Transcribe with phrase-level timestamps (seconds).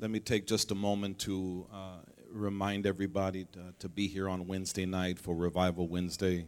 [0.00, 1.96] Let me take just a moment to uh,
[2.30, 6.46] remind everybody to, to, be here on Wednesday night for Revival Wednesday.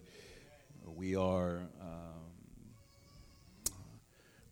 [0.87, 3.73] We are um,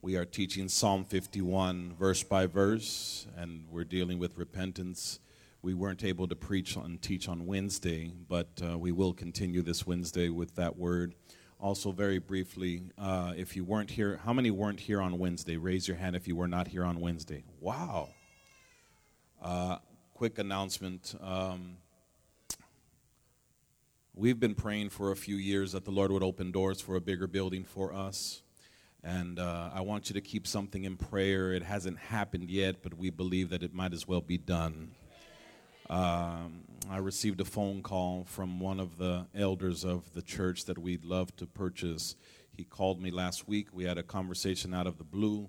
[0.03, 5.21] we are teaching Psalm 51 verse by verse, and we're dealing with repentance.
[5.63, 9.87] We weren't able to preach and teach on Wednesday, but uh, we will continue this
[9.87, 11.15] Wednesday with that word.
[11.61, 15.57] Also, very briefly, uh, if you weren't here, how many weren't here on Wednesday?
[15.57, 17.45] Raise your hand if you were not here on Wednesday.
[17.61, 18.09] Wow.
[19.41, 19.77] Uh,
[20.15, 21.15] quick announcement.
[21.23, 21.77] Um,
[24.13, 27.01] we've been praying for a few years that the Lord would open doors for a
[27.01, 28.43] bigger building for us.
[29.05, 31.53] And uh, I want you to keep something in prayer.
[31.53, 34.91] It hasn't happened yet, but we believe that it might as well be done.
[35.89, 40.79] Um, I received a phone call from one of the elders of the church that
[40.79, 42.17] we'd love to purchase.
[42.57, 43.69] He called me last week.
[43.73, 45.49] We had a conversation out of the blue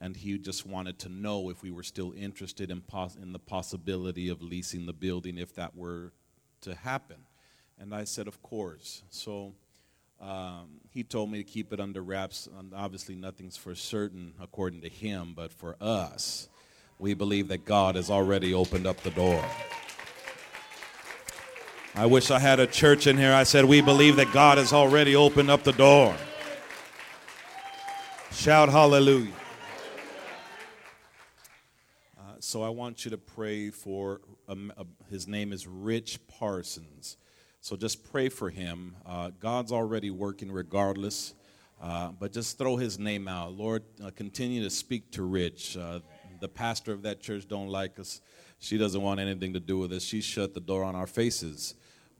[0.00, 3.38] and he just wanted to know if we were still interested in, pos- in the
[3.38, 6.12] possibility of leasing the building if that were
[6.62, 7.18] to happen.
[7.78, 9.02] And I said, Of course.
[9.10, 9.54] So
[10.20, 12.48] um, he told me to keep it under wraps.
[12.58, 16.48] And obviously, nothing's for certain according to him, but for us,
[16.98, 19.44] we believe that God has already opened up the door.
[21.94, 23.32] I wish I had a church in here.
[23.32, 26.14] I said, We believe that God has already opened up the door.
[28.32, 29.32] Shout hallelujah.
[32.50, 37.16] So I want you to pray for, um, uh, his name is Rich Parsons.
[37.60, 38.96] So just pray for him.
[39.06, 41.34] Uh, God's already working regardless,
[41.80, 43.52] uh, but just throw his name out.
[43.52, 45.76] Lord, uh, continue to speak to Rich.
[45.76, 46.00] Uh,
[46.40, 48.20] the pastor of that church don't like us.
[48.58, 50.02] She doesn't want anything to do with us.
[50.02, 51.76] She shut the door on our faces.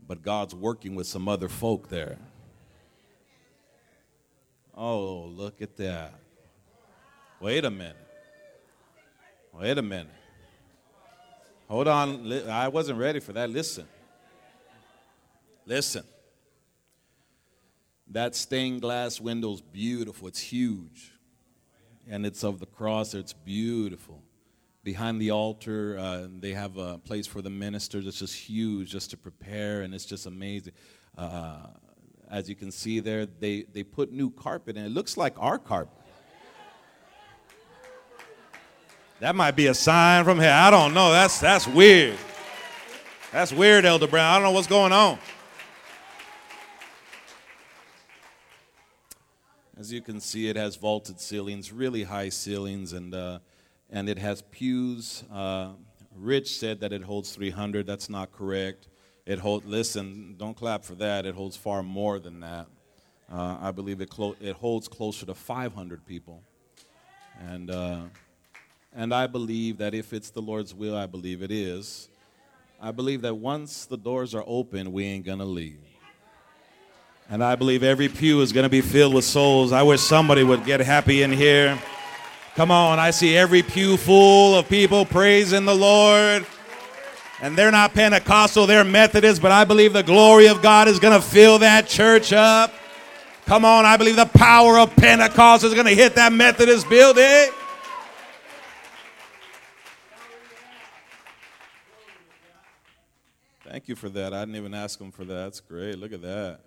[0.06, 2.19] But God's working with some other folk there.
[4.77, 6.14] Oh, look at that.
[7.41, 7.97] Wait a minute.
[9.53, 10.19] Wait a minute.
[11.70, 12.32] Hold on.
[12.48, 13.48] I wasn't ready for that.
[13.48, 13.86] Listen.
[15.64, 16.02] Listen.
[18.08, 20.27] That stained glass window's beautiful.
[20.27, 21.12] It's huge.
[22.08, 23.14] And it's of the cross.
[23.14, 24.20] It's beautiful.
[24.83, 28.05] Behind the altar, uh, they have a place for the ministers.
[28.05, 30.72] It's just huge, just to prepare, and it's just amazing.
[31.16, 31.68] Uh,
[32.28, 35.56] as you can see there, they, they put new carpet, and it looks like our
[35.58, 35.99] carpet.
[39.20, 40.51] That might be a sign from here.
[40.51, 41.13] I don't know.
[41.13, 42.17] That's that's weird.
[43.31, 44.25] That's weird, Elder Brown.
[44.25, 45.19] I don't know what's going on.
[49.79, 53.41] As you can see, it has vaulted ceilings, really high ceilings, and uh,
[53.91, 55.23] and it has pews.
[55.31, 55.73] Uh,
[56.17, 57.87] Rich said that it holds 300.
[57.87, 58.89] That's not correct.
[59.27, 59.67] It hold.
[59.67, 61.27] Listen, don't clap for that.
[61.27, 62.69] It holds far more than that.
[63.31, 66.42] Uh, I believe it clo- it holds closer to 500 people,
[67.39, 67.70] and.
[68.95, 72.08] And I believe that if it's the Lord's will, I believe it is.
[72.80, 75.78] I believe that once the doors are open, we ain't to leave.
[77.28, 79.70] And I believe every pew is to be filled with souls.
[79.70, 81.78] I wish somebody would get happy in here.
[82.56, 86.45] Come on, I see every pew full of people praising the Lord.
[87.40, 91.22] And they're not Pentecostal, they're Methodist, but I believe the glory of God is to
[91.22, 92.74] fill that church up.
[93.46, 97.51] Come on, I believe the power of Pentecost is to hit that Methodist building.
[103.70, 104.35] Thank you for that.
[104.35, 105.33] I didn't even ask them for that.
[105.33, 105.97] That's great.
[105.97, 106.58] Look at that.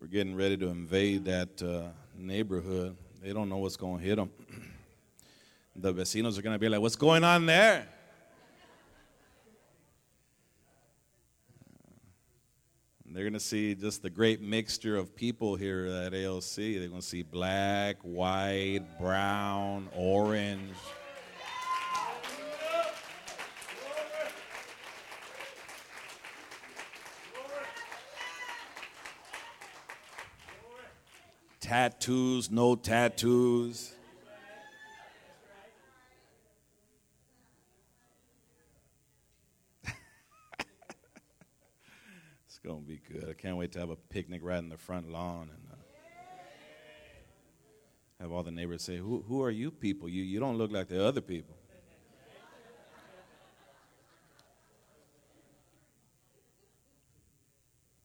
[0.00, 2.96] We're getting ready to invade that uh, neighborhood.
[3.20, 4.30] They don't know what's going to hit them.
[5.74, 7.88] the vecinos are going to be like, What's going on there?
[13.04, 16.54] They're going to see just the great mixture of people here at ALC.
[16.54, 20.76] They're going to see black, white, brown, orange.
[31.62, 33.92] Tattoos, no tattoos.
[42.44, 43.28] it's going to be good.
[43.30, 45.76] I can't wait to have a picnic right in the front lawn and uh,
[48.20, 50.08] have all the neighbors say, who, who are you people?
[50.08, 51.54] You, you don't look like the other people.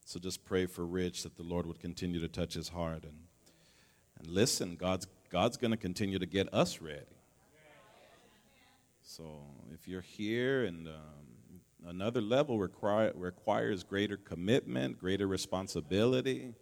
[0.05, 3.26] So just pray for Rich that the Lord would continue to touch his heart and
[4.19, 7.01] and listen, God's, God's going to continue to get us ready.
[9.01, 9.23] So
[9.73, 16.53] if you're here and um, another level requires greater commitment, greater responsibility,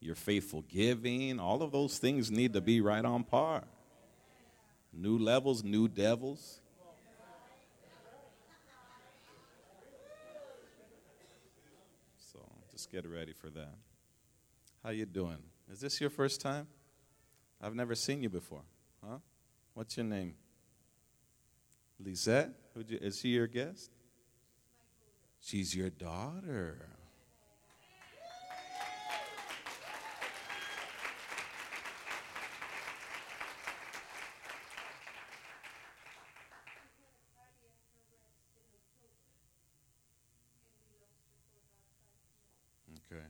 [0.00, 3.64] your faithful giving, all of those things need to be right on par.
[4.92, 6.60] New levels, new devils.
[12.32, 12.38] So
[12.72, 13.74] just get ready for that.
[14.82, 15.38] How you doing?
[15.70, 16.68] Is this your first time?
[17.60, 18.62] I've never seen you before.
[19.04, 19.18] Huh?
[19.74, 20.34] What's your name?
[21.98, 22.50] Lisette?
[22.76, 23.90] You, is she your guest?
[25.40, 26.88] She's your daughter.
[43.12, 43.22] Okay.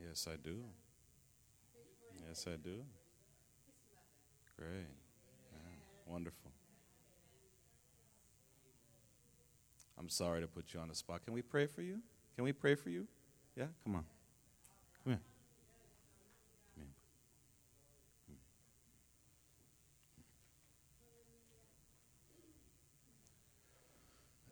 [0.00, 0.62] Yes, I do.
[2.46, 2.84] I do.
[4.58, 4.70] Great.
[5.52, 5.58] Yeah,
[6.06, 6.50] wonderful.
[9.98, 11.24] I'm sorry to put you on the spot.
[11.24, 12.00] Can we pray for you?
[12.36, 13.06] Can we pray for you?
[13.56, 13.66] Yeah?
[13.84, 14.04] Come on.
[15.04, 15.20] Come here.
[16.74, 16.88] Come here.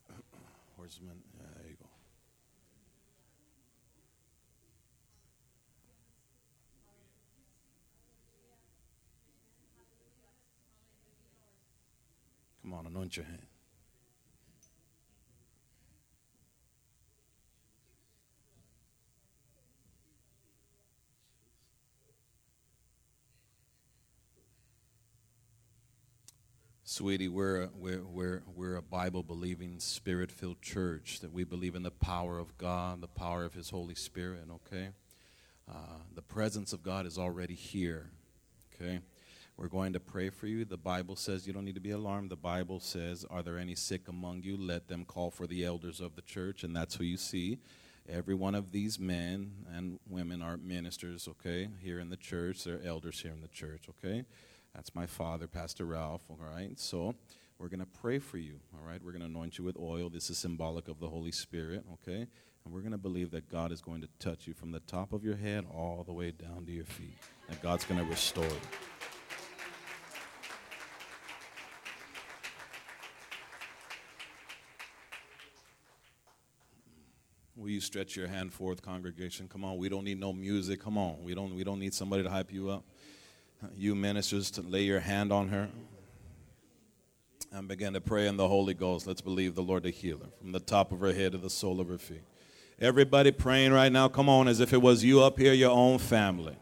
[0.09, 0.17] Yeah,
[1.63, 1.87] there you go.
[12.73, 13.43] Come on, anoint your hand.
[26.83, 31.75] Sweetie, we're a, we're, we're, we're a Bible believing, spirit filled church that we believe
[31.75, 34.89] in the power of God, the power of His Holy Spirit, okay?
[35.71, 38.13] Uh, the presence of God is already here,
[38.75, 39.01] okay?
[39.63, 40.65] We're going to pray for you.
[40.65, 42.33] The Bible says you don't need to be alarmed.
[42.33, 44.57] The Bible says, Are there any sick among you?
[44.57, 47.59] Let them call for the elders of the church, and that's who you see.
[48.09, 52.65] Every one of these men and women are ministers, okay, here in the church.
[52.65, 54.25] They're elders here in the church, okay?
[54.75, 56.77] That's my father, Pastor Ralph, all right?
[56.77, 57.15] So
[57.61, 59.01] we're going to pray for you, all right?
[59.01, 60.11] We're going to anoint you with oil.
[60.11, 62.27] This is symbolic of the Holy Spirit, okay?
[62.65, 65.13] And we're going to believe that God is going to touch you from the top
[65.13, 67.17] of your head all the way down to your feet.
[67.49, 69.22] and God's going to restore you.
[77.63, 79.49] Will you stretch your hand forth, congregation?
[79.49, 80.83] Come on, we don't need no music.
[80.83, 82.85] Come on, we don't we don't need somebody to hype you up
[83.77, 85.69] you ministers to lay your hand on her
[87.53, 89.07] and begin to pray in the Holy Ghost.
[89.07, 91.51] Let's believe the Lord to heal her from the top of her head to the
[91.51, 92.23] sole of her feet.
[92.81, 95.99] Everybody praying right now, come on, as if it was you up here, your own
[95.99, 96.57] family.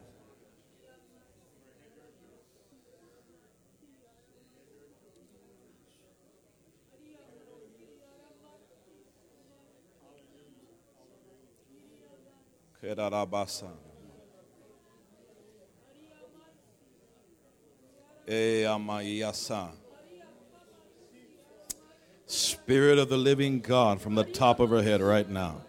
[22.26, 25.62] Spirit of the living God, from the top of her head right now,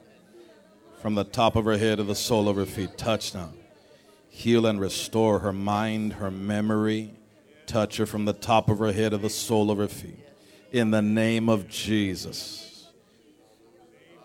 [1.01, 3.51] from the top of her head to the sole of her feet, touch now.
[4.29, 7.13] Heal and restore her mind, her memory.
[7.65, 10.19] Touch her from the top of her head to the sole of her feet.
[10.71, 12.70] In the name of Jesus.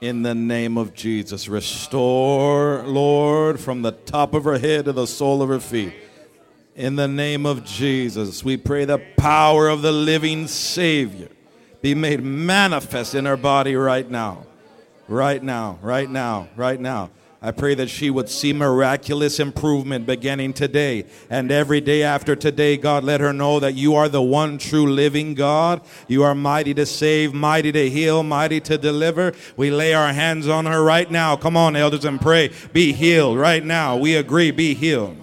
[0.06, 1.48] In the name of Jesus.
[1.48, 5.92] Restore, Lord, from the top of her head to the sole of her feet
[6.76, 11.28] in the name of Jesus, we pray the power of the living Savior
[11.80, 14.44] be made manifest in her body right now.
[15.08, 17.10] Right now, right now, right now.
[17.46, 22.76] I pray that she would see miraculous improvement beginning today and every day after today.
[22.76, 25.80] God, let her know that you are the one true living God.
[26.08, 29.32] You are mighty to save, mighty to heal, mighty to deliver.
[29.56, 31.36] We lay our hands on her right now.
[31.36, 32.50] Come on, elders, and pray.
[32.72, 33.96] Be healed right now.
[33.96, 35.22] We agree, be healed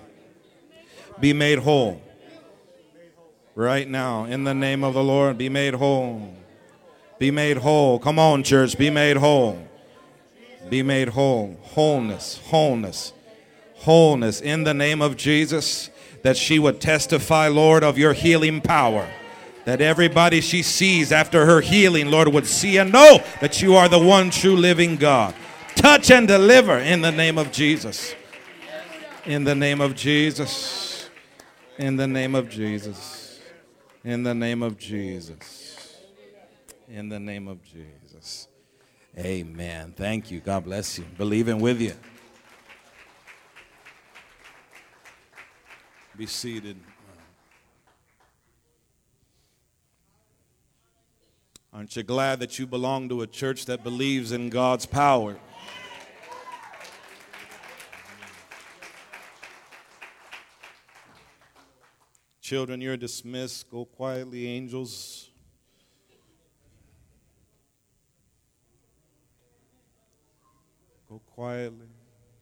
[1.24, 2.02] be made whole.
[3.56, 6.36] Right now, in the name of the Lord, be made whole.
[7.18, 7.98] Be made whole.
[7.98, 9.58] Come on, church, be made whole.
[10.70, 11.58] Be made whole.
[11.62, 13.14] Wholeness, wholeness,
[13.76, 15.90] wholeness in the name of Jesus.
[16.24, 19.10] That she would testify, Lord, of your healing power.
[19.66, 23.90] That everybody she sees after her healing, Lord, would see and know that you are
[23.90, 25.36] the one true living God.
[25.76, 28.16] Touch and deliver in the name of Jesus.
[29.26, 31.10] In the name of Jesus.
[31.78, 33.40] In the name of Jesus.
[34.04, 35.98] In the name of Jesus.
[36.90, 38.48] In the name of Jesus.
[39.18, 39.94] Amen.
[39.96, 40.40] Thank you.
[40.40, 41.06] God bless you.
[41.18, 41.94] Believing with you.
[46.18, 46.78] Be seated.
[51.72, 55.38] Aren't you glad that you belong to a church that believes in God's power?
[62.42, 63.72] Children, you're dismissed.
[63.72, 65.30] Go quietly, angels.
[71.36, 71.88] Quietly,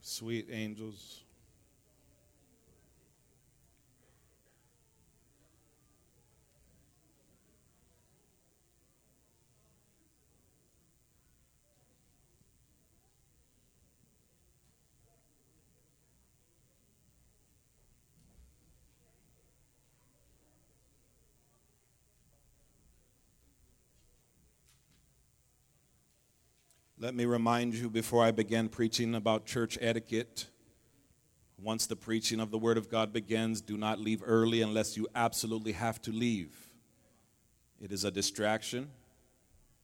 [0.01, 1.24] sweet angels.
[27.01, 30.46] Let me remind you before I begin preaching about church etiquette.
[31.60, 35.08] Once the preaching of the Word of God begins, do not leave early unless you
[35.15, 36.55] absolutely have to leave.
[37.81, 38.91] It is a distraction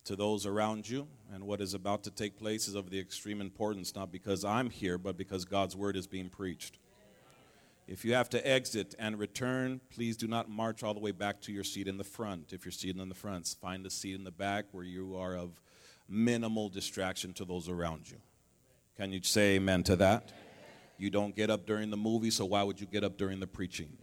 [0.03, 3.41] to those around you, and what is about to take place is of the extreme
[3.41, 6.77] importance, not because I'm here, but because God's Word is being preached.
[7.87, 11.41] If you have to exit and return, please do not march all the way back
[11.41, 12.53] to your seat in the front.
[12.53, 15.35] If you're seated in the front, find a seat in the back where you are
[15.35, 15.59] of
[16.09, 18.17] minimal distraction to those around you.
[18.97, 20.31] Can you say amen to that?
[20.97, 23.47] You don't get up during the movie, so why would you get up during the
[23.47, 23.97] preaching?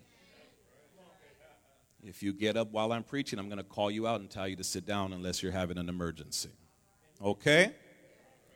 [2.03, 4.47] If you get up while I'm preaching, I'm going to call you out and tell
[4.47, 6.51] you to sit down unless you're having an emergency.
[7.23, 7.73] Okay?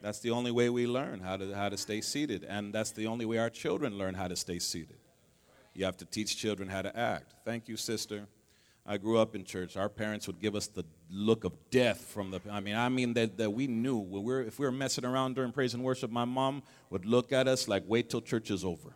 [0.02, 2.44] That's the only way we learn how to, how to stay seated.
[2.44, 4.98] And that's the only way our children learn how to stay seated.
[5.74, 7.34] You have to teach children how to act.
[7.44, 8.26] Thank you, sister.
[8.90, 9.76] I grew up in church.
[9.76, 12.40] Our parents would give us the look of death from the.
[12.50, 15.04] I mean, I mean that, that we knew when we were, if we were messing
[15.04, 18.50] around during praise and worship, my mom would look at us like, "Wait till church
[18.50, 18.94] is over."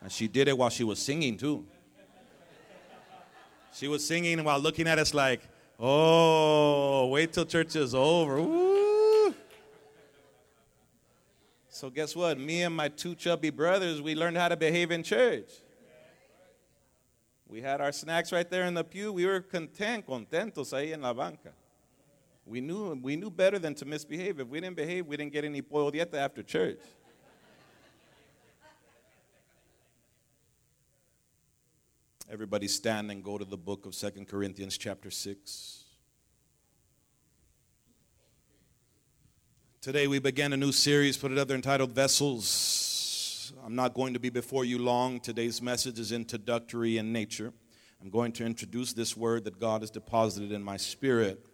[0.00, 1.64] And she did it while she was singing too.
[3.72, 5.40] She was singing while looking at us like,
[5.78, 9.32] "Oh, wait till church is over."
[11.68, 12.36] So guess what?
[12.36, 15.50] Me and my two chubby brothers, we learned how to behave in church.
[17.54, 19.12] We had our snacks right there in the pew.
[19.12, 21.52] We were content, contentos ahí en la banca.
[22.44, 24.40] We knew, we knew better than to misbehave.
[24.40, 26.80] If we didn't behave, we didn't get any pollo dieta after church.
[32.28, 35.84] Everybody stand and go to the book of Second Corinthians chapter 6.
[39.80, 42.93] Today we begin a new series, put it up there entitled Vessels.
[43.64, 45.20] I'm not going to be before you long.
[45.20, 47.52] Today's message is introductory in nature.
[48.00, 51.44] I'm going to introduce this word that God has deposited in my spirit.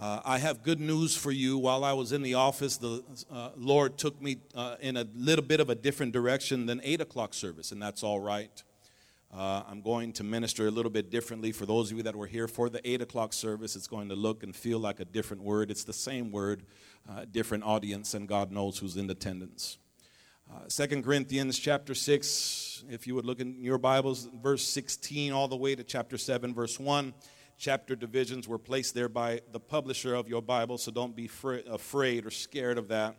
[0.00, 1.58] Uh, I have good news for you.
[1.58, 5.44] While I was in the office, the uh, Lord took me uh, in a little
[5.44, 8.62] bit of a different direction than 8 o'clock service, and that's all right.
[9.32, 11.52] Uh, I'm going to minister a little bit differently.
[11.52, 14.14] For those of you that were here for the 8 o'clock service, it's going to
[14.14, 15.70] look and feel like a different word.
[15.70, 16.62] It's the same word,
[17.10, 19.78] uh, different audience, and God knows who's in attendance.
[20.68, 25.56] Second Corinthians chapter 6, if you would look in your Bibles, verse 16 all the
[25.56, 27.12] way to chapter 7, verse 1.
[27.58, 31.26] Chapter divisions were placed there by the publisher of your Bible, so don't be
[31.70, 33.16] afraid or scared of that.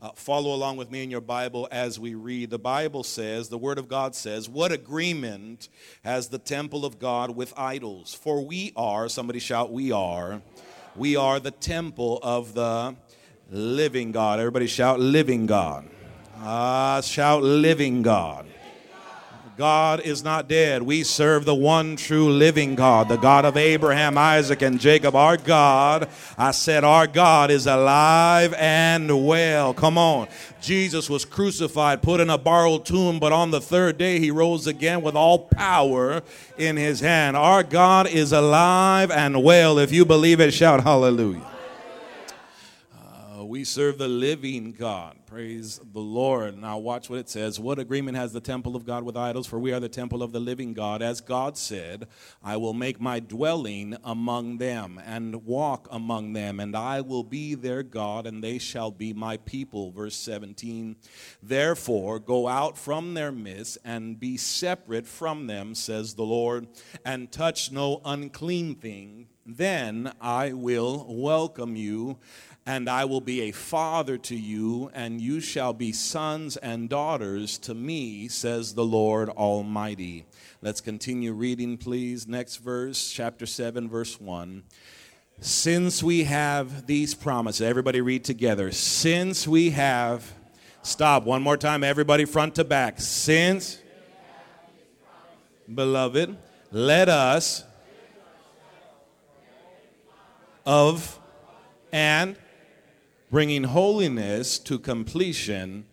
[0.00, 2.50] Uh, follow along with me in your Bible as we read.
[2.50, 5.68] The Bible says, the Word of God says, What agreement
[6.04, 8.12] has the temple of God with idols?
[8.12, 10.42] For we are, somebody shout, We are.
[10.94, 12.96] We are the temple of the
[13.50, 14.40] living God.
[14.40, 15.88] Everybody shout, Living God.
[16.44, 18.46] Ah, shout living God.
[19.56, 20.82] God is not dead.
[20.82, 25.14] We serve the one true living God, the God of Abraham, Isaac, and Jacob.
[25.14, 29.72] Our God, I said, our God is alive and well.
[29.72, 30.26] Come on.
[30.60, 34.66] Jesus was crucified, put in a borrowed tomb, but on the third day he rose
[34.66, 36.22] again with all power
[36.58, 37.36] in his hand.
[37.36, 39.78] Our God is alive and well.
[39.78, 41.51] If you believe it, shout hallelujah.
[43.52, 45.26] We serve the living God.
[45.26, 46.56] Praise the Lord.
[46.56, 47.60] Now, watch what it says.
[47.60, 49.46] What agreement has the temple of God with idols?
[49.46, 51.02] For we are the temple of the living God.
[51.02, 52.08] As God said,
[52.42, 57.54] I will make my dwelling among them and walk among them, and I will be
[57.54, 59.90] their God, and they shall be my people.
[59.90, 60.96] Verse 17.
[61.42, 66.68] Therefore, go out from their midst and be separate from them, says the Lord,
[67.04, 69.28] and touch no unclean thing.
[69.44, 72.18] Then I will welcome you
[72.64, 77.58] and I will be a father to you, and you shall be sons and daughters
[77.58, 80.26] to me, says the Lord Almighty.
[80.60, 82.28] Let's continue reading, please.
[82.28, 84.62] Next verse, chapter 7, verse 1.
[85.40, 88.70] Since we have these promises, everybody read together.
[88.70, 90.32] Since we have,
[90.82, 93.00] stop one more time, everybody front to back.
[93.00, 93.80] Since,
[95.72, 96.36] beloved,
[96.70, 97.64] let us
[100.64, 101.18] of
[101.92, 102.36] and
[103.32, 105.86] bringing holiness to completion.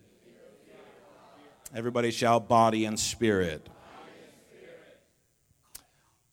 [1.74, 3.66] Everybody shout body and spirit.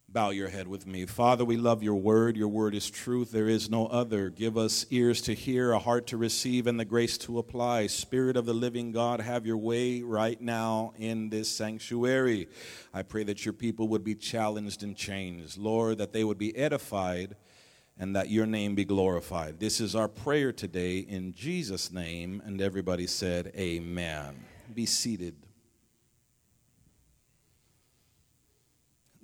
[0.09, 1.05] bow your head with me.
[1.05, 2.35] Father, we love your word.
[2.35, 3.31] Your word is truth.
[3.31, 4.29] There is no other.
[4.29, 7.87] Give us ears to hear, a heart to receive, and the grace to apply.
[7.87, 12.49] Spirit of the living God, have your way right now in this sanctuary.
[12.93, 15.57] I pray that your people would be challenged and changed.
[15.57, 17.37] Lord, that they would be edified
[17.99, 19.59] and that your name be glorified.
[19.59, 22.41] This is our prayer today in Jesus' name.
[22.45, 24.45] And everybody said, Amen.
[24.73, 25.35] Be seated.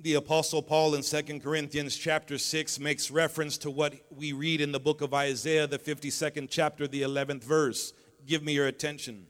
[0.04, 4.74] the apostle paul in 2 corinthians chapter 6 makes reference to what we read in
[4.74, 7.94] the book of isaiah the 52nd chapter the 11th verse
[8.26, 9.28] give me your attention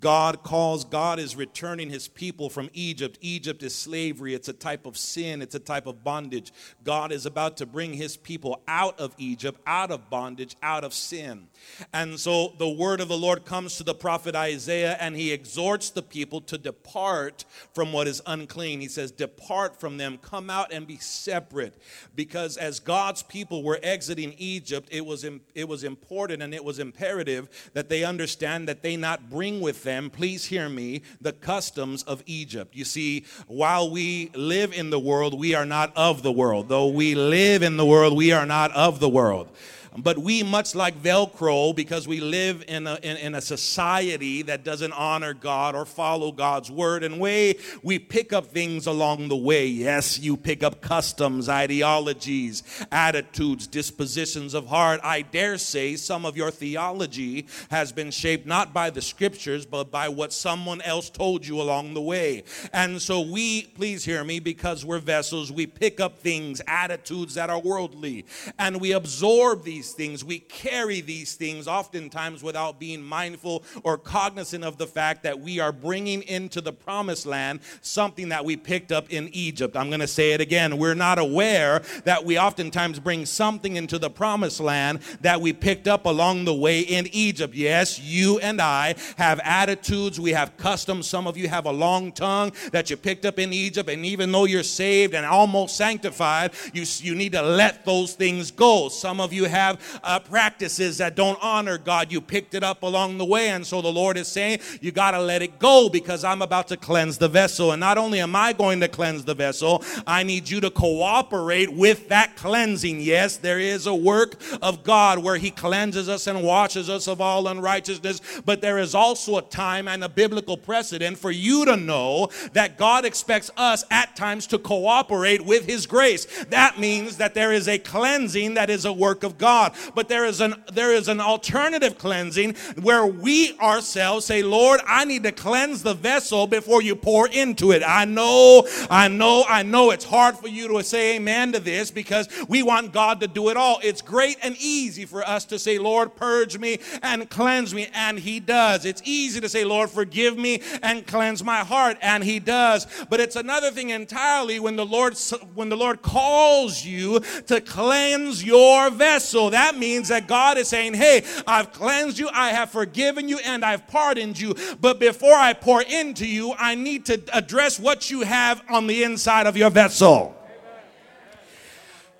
[0.00, 3.18] God calls, God is returning his people from Egypt.
[3.20, 6.52] Egypt is slavery, it's a type of sin, it's a type of bondage.
[6.84, 10.92] God is about to bring his people out of Egypt, out of bondage, out of
[10.92, 11.48] sin.
[11.92, 15.90] And so the word of the Lord comes to the prophet Isaiah and he exhorts
[15.90, 18.80] the people to depart from what is unclean.
[18.80, 21.74] He says, Depart from them, come out and be separate.
[22.14, 25.24] Because as God's people were exiting Egypt, it was,
[25.54, 29.71] it was important and it was imperative that they understand that they not bring with
[29.80, 32.74] them, please hear me, the customs of Egypt.
[32.74, 36.68] You see, while we live in the world, we are not of the world.
[36.68, 39.48] Though we live in the world, we are not of the world.
[39.96, 44.64] But we, much like Velcro, because we live in a, in, in, a society that
[44.64, 49.36] doesn't honor God or follow God's word and way, we pick up things along the
[49.36, 49.66] way.
[49.66, 54.98] Yes, you pick up customs, ideologies, attitudes, dispositions of heart.
[55.04, 59.90] I dare say some of your theology has been shaped not by the scriptures, but
[59.90, 62.44] by what someone else told you along the way.
[62.72, 67.50] And so we, please hear me, because we're vessels, we pick up things, attitudes that
[67.50, 68.24] are worldly,
[68.58, 70.24] and we absorb these these things.
[70.24, 75.58] We carry these things oftentimes without being mindful or cognizant of the fact that we
[75.58, 79.76] are bringing into the promised land something that we picked up in Egypt.
[79.76, 80.78] I'm going to say it again.
[80.78, 85.88] We're not aware that we oftentimes bring something into the promised land that we picked
[85.88, 87.52] up along the way in Egypt.
[87.52, 91.08] Yes, you and I have attitudes, we have customs.
[91.08, 94.30] Some of you have a long tongue that you picked up in Egypt, and even
[94.30, 98.88] though you're saved and almost sanctified, you, you need to let those things go.
[98.88, 102.12] Some of you have have uh, practices that don't honor God.
[102.12, 103.50] You picked it up along the way.
[103.50, 106.68] And so the Lord is saying, you got to let it go because I'm about
[106.68, 107.72] to cleanse the vessel.
[107.72, 111.72] And not only am I going to cleanse the vessel, I need you to cooperate
[111.72, 113.00] with that cleansing.
[113.00, 117.20] Yes, there is a work of God where He cleanses us and washes us of
[117.20, 118.20] all unrighteousness.
[118.44, 122.78] But there is also a time and a biblical precedent for you to know that
[122.78, 126.26] God expects us at times to cooperate with His grace.
[126.44, 129.61] That means that there is a cleansing that is a work of God.
[129.62, 129.74] God.
[129.94, 135.04] But there is an there is an alternative cleansing where we ourselves say, Lord, I
[135.04, 137.82] need to cleanse the vessel before you pour into it.
[137.86, 141.90] I know, I know, I know it's hard for you to say amen to this
[141.90, 143.78] because we want God to do it all.
[143.82, 148.18] It's great and easy for us to say, Lord, purge me and cleanse me, and
[148.18, 148.84] He does.
[148.84, 152.86] It's easy to say, Lord, forgive me and cleanse my heart, and He does.
[153.08, 155.16] But it's another thing entirely when the Lord
[155.54, 160.94] when the Lord calls you to cleanse your vessel that means that God is saying,
[160.94, 164.54] Hey, I've cleansed you, I have forgiven you, and I've pardoned you.
[164.80, 169.04] But before I pour into you, I need to address what you have on the
[169.04, 170.36] inside of your vessel.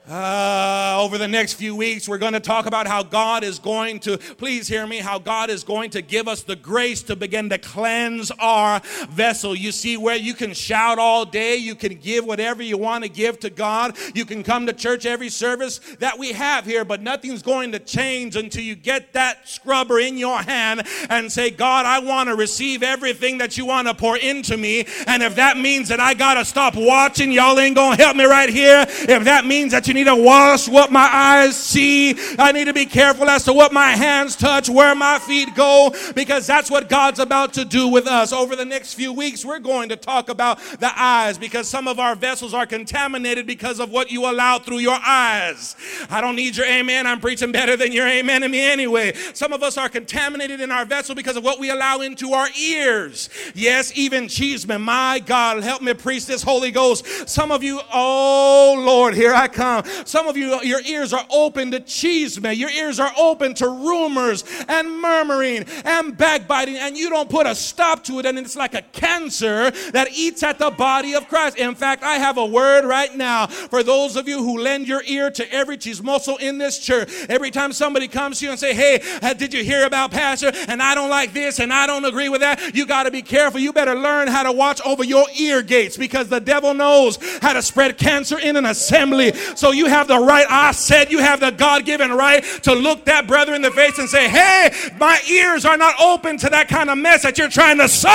[0.09, 4.01] Uh, over the next few weeks, we're going to talk about how God is going
[4.01, 7.49] to, please hear me, how God is going to give us the grace to begin
[7.51, 9.55] to cleanse our vessel.
[9.55, 13.11] You see, where you can shout all day, you can give whatever you want to
[13.11, 17.01] give to God, you can come to church every service that we have here, but
[17.01, 21.87] nothing's going to change until you get that scrubber in your hand and say, God,
[21.87, 24.85] I want to receive everything that you want to pour into me.
[25.07, 28.17] And if that means that I got to stop watching, y'all ain't going to help
[28.17, 28.85] me right here.
[28.88, 32.17] If that means that you you need to watch what my eyes see.
[32.39, 35.95] I need to be careful as to what my hands touch, where my feet go,
[36.15, 38.33] because that's what God's about to do with us.
[38.33, 41.99] Over the next few weeks, we're going to talk about the eyes because some of
[41.99, 45.77] our vessels are contaminated because of what you allow through your eyes.
[46.09, 47.07] I don't need your amen.
[47.07, 49.13] I'm preaching better than your amen to me anyway.
[49.35, 52.49] Some of us are contaminated in our vessel because of what we allow into our
[52.59, 53.29] ears.
[53.55, 57.29] Yes, even chisme, my God, help me preach this Holy Ghost.
[57.29, 59.82] Some of you, oh Lord, here I come.
[60.05, 62.57] Some of you, your ears are open to chisme.
[62.57, 67.55] Your ears are open to rumors and murmuring and backbiting, and you don't put a
[67.55, 71.59] stop to it, and it's like a cancer that eats at the body of Christ.
[71.59, 75.03] In fact, I have a word right now for those of you who lend your
[75.07, 77.11] ear to every chismoso in this church.
[77.29, 80.53] Every time somebody comes to you and say, "Hey, uh, did you hear about Pastor?"
[80.68, 83.23] and I don't like this and I don't agree with that, you got to be
[83.23, 83.61] careful.
[83.61, 87.53] You better learn how to watch over your ear gates because the devil knows how
[87.53, 89.33] to spread cancer in an assembly.
[89.55, 90.47] So you have the right.
[90.49, 94.09] I said you have the God-given right to look that brother in the face and
[94.09, 97.79] say, "Hey, my ears are not open to that kind of mess that you're trying
[97.79, 98.09] to sow."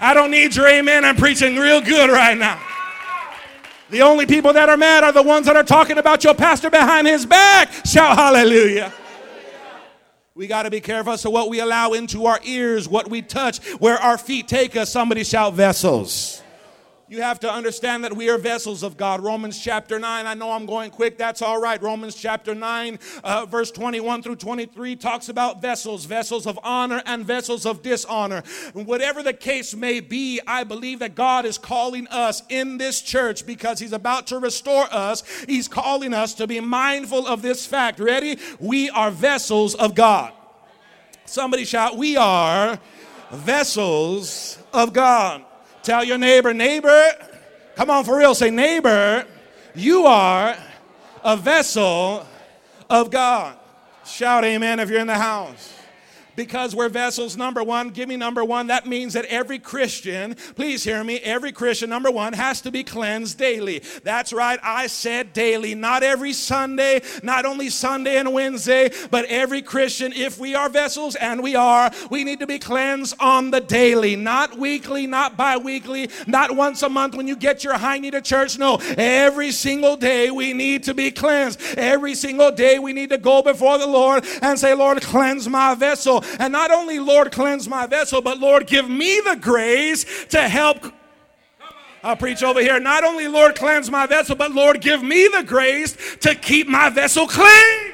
[0.00, 1.04] I don't need your amen.
[1.04, 2.60] I'm preaching real good right now.
[3.90, 6.70] The only people that are mad are the ones that are talking about your pastor
[6.70, 7.70] behind his back.
[7.86, 8.92] Shout hallelujah.
[10.34, 13.22] We got to be careful as to what we allow into our ears, what we
[13.22, 14.88] touch, where our feet take us.
[14.88, 16.42] Somebody shout vessels.
[17.10, 19.22] You have to understand that we are vessels of God.
[19.22, 20.26] Romans chapter 9.
[20.26, 21.16] I know I'm going quick.
[21.16, 21.80] That's all right.
[21.82, 27.24] Romans chapter 9, uh, verse 21 through 23 talks about vessels, vessels of honor and
[27.24, 28.42] vessels of dishonor.
[28.74, 33.46] Whatever the case may be, I believe that God is calling us in this church
[33.46, 35.22] because He's about to restore us.
[35.46, 38.00] He's calling us to be mindful of this fact.
[38.00, 38.38] Ready?
[38.60, 40.34] We are vessels of God.
[41.24, 42.78] Somebody shout, We are
[43.30, 45.44] vessels of God.
[45.88, 47.12] Tell your neighbor, neighbor,
[47.74, 49.24] come on for real, say, neighbor,
[49.74, 50.54] you are
[51.24, 52.26] a vessel
[52.90, 53.56] of God.
[54.04, 55.72] Shout amen if you're in the house
[56.38, 57.36] because we're vessels.
[57.36, 58.68] Number one, give me number one.
[58.68, 62.84] That means that every Christian, please hear me, every Christian, number one, has to be
[62.84, 63.82] cleansed daily.
[64.04, 69.62] That's right, I said daily, not every Sunday, not only Sunday and Wednesday, but every
[69.62, 73.60] Christian, if we are vessels, and we are, we need to be cleansed on the
[73.60, 78.12] daily, not weekly, not bi weekly, not once a month when you get your hiney
[78.12, 78.56] to church.
[78.56, 81.60] No, every single day we need to be cleansed.
[81.76, 85.74] Every single day we need to go before the Lord and say, Lord, cleanse my
[85.74, 86.22] vessel.
[86.38, 90.92] And not only, Lord, cleanse my vessel, but Lord, give me the grace to help
[92.02, 92.78] I'll preach over here.
[92.78, 96.90] Not only, Lord, cleanse my vessel, but Lord, give me the grace to keep my
[96.90, 97.92] vessel clean.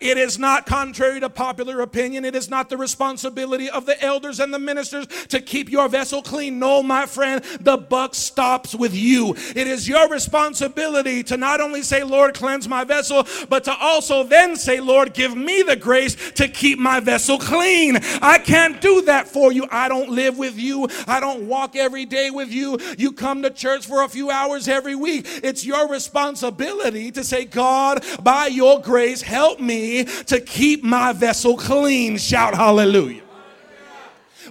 [0.00, 2.24] It is not contrary to popular opinion.
[2.24, 6.22] It is not the responsibility of the elders and the ministers to keep your vessel
[6.22, 6.58] clean.
[6.58, 9.34] No, my friend, the buck stops with you.
[9.54, 14.22] It is your responsibility to not only say, Lord, cleanse my vessel, but to also
[14.22, 17.98] then say, Lord, give me the grace to keep my vessel clean.
[18.22, 19.66] I can't do that for you.
[19.70, 20.88] I don't live with you.
[21.06, 22.78] I don't walk every day with you.
[22.96, 25.26] You come to church for a few hours every week.
[25.42, 29.89] It's your responsibility to say, God, by your grace, help me
[30.26, 32.18] to keep my vessel clean.
[32.18, 33.22] Shout hallelujah.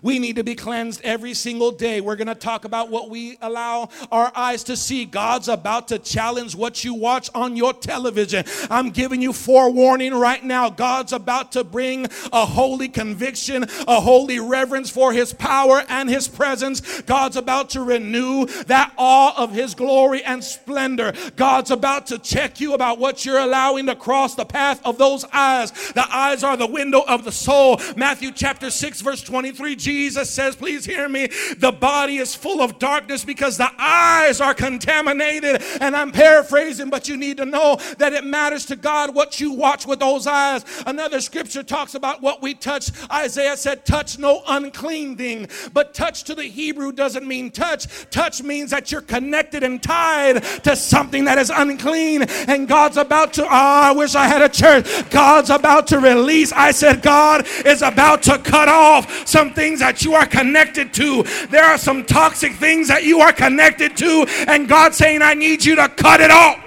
[0.02, 2.02] We need to be cleansed every single day.
[2.02, 5.06] We're going to talk about what we allow our eyes to see.
[5.06, 8.46] God's about to challenge what you watch on your television.
[8.70, 10.70] I'm giving you forewarning right now.
[10.70, 16.28] God's about to bring a holy conviction, a holy reverence for his power and his
[16.28, 17.02] presence.
[17.02, 21.14] God's about to renew that awe of his glory and splendor.
[21.36, 25.26] God's about to check you about what you're allowing to cross the path of those
[25.34, 25.72] eyes.
[25.94, 27.80] The eyes are the window of the soul.
[27.96, 32.78] Matthew chapter 6 verse 23 Jesus says, please hear me, the body is full of
[32.78, 35.64] darkness because the eyes are contaminated.
[35.82, 39.52] And I'm paraphrasing, but you need to know that it matters to God what you
[39.52, 40.64] watch with those eyes.
[40.86, 42.92] Another scripture talks about what we touch.
[43.12, 45.48] Isaiah said, touch no unclean thing.
[45.74, 47.88] But touch to the Hebrew doesn't mean touch.
[48.12, 52.22] Touch means that you're connected and tied to something that is unclean.
[52.48, 55.10] And God's about to, oh, I wish I had a church.
[55.10, 56.52] God's about to release.
[56.52, 60.94] I said, God is about to cut off some things things that you are connected
[60.94, 61.24] to.
[61.50, 65.64] There are some toxic things that you are connected to, and God's saying, I need
[65.64, 66.60] you to cut it off.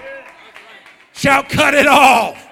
[1.12, 2.48] Shall cut it off.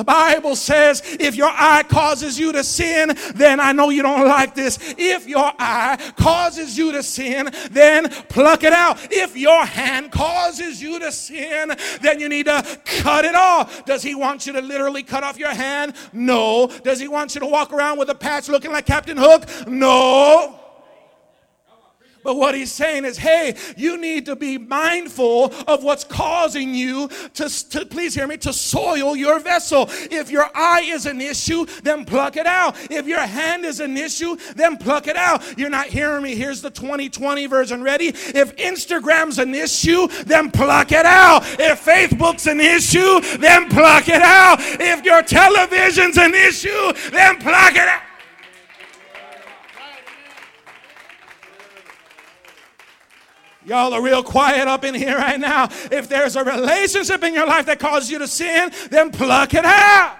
[0.00, 4.26] The Bible says if your eye causes you to sin, then I know you don't
[4.26, 4.78] like this.
[4.96, 8.96] If your eye causes you to sin, then pluck it out.
[9.10, 12.64] If your hand causes you to sin, then you need to
[13.02, 13.84] cut it off.
[13.84, 15.92] Does he want you to literally cut off your hand?
[16.14, 16.68] No.
[16.82, 19.44] Does he want you to walk around with a patch looking like Captain Hook?
[19.68, 20.59] No.
[22.22, 27.08] But what he's saying is, hey, you need to be mindful of what's causing you
[27.34, 29.86] to, to, please hear me, to soil your vessel.
[30.10, 32.76] If your eye is an issue, then pluck it out.
[32.90, 35.58] If your hand is an issue, then pluck it out.
[35.58, 36.34] You're not hearing me.
[36.34, 37.82] Here's the 2020 version.
[37.82, 38.08] Ready?
[38.08, 41.42] If Instagram's an issue, then pluck it out.
[41.58, 44.58] If Facebook's an issue, then pluck it out.
[44.60, 48.09] If your television's an issue, then pluck it out.
[53.70, 55.68] Y'all are real quiet up in here right now.
[55.92, 59.64] If there's a relationship in your life that causes you to sin, then pluck it
[59.64, 60.19] out.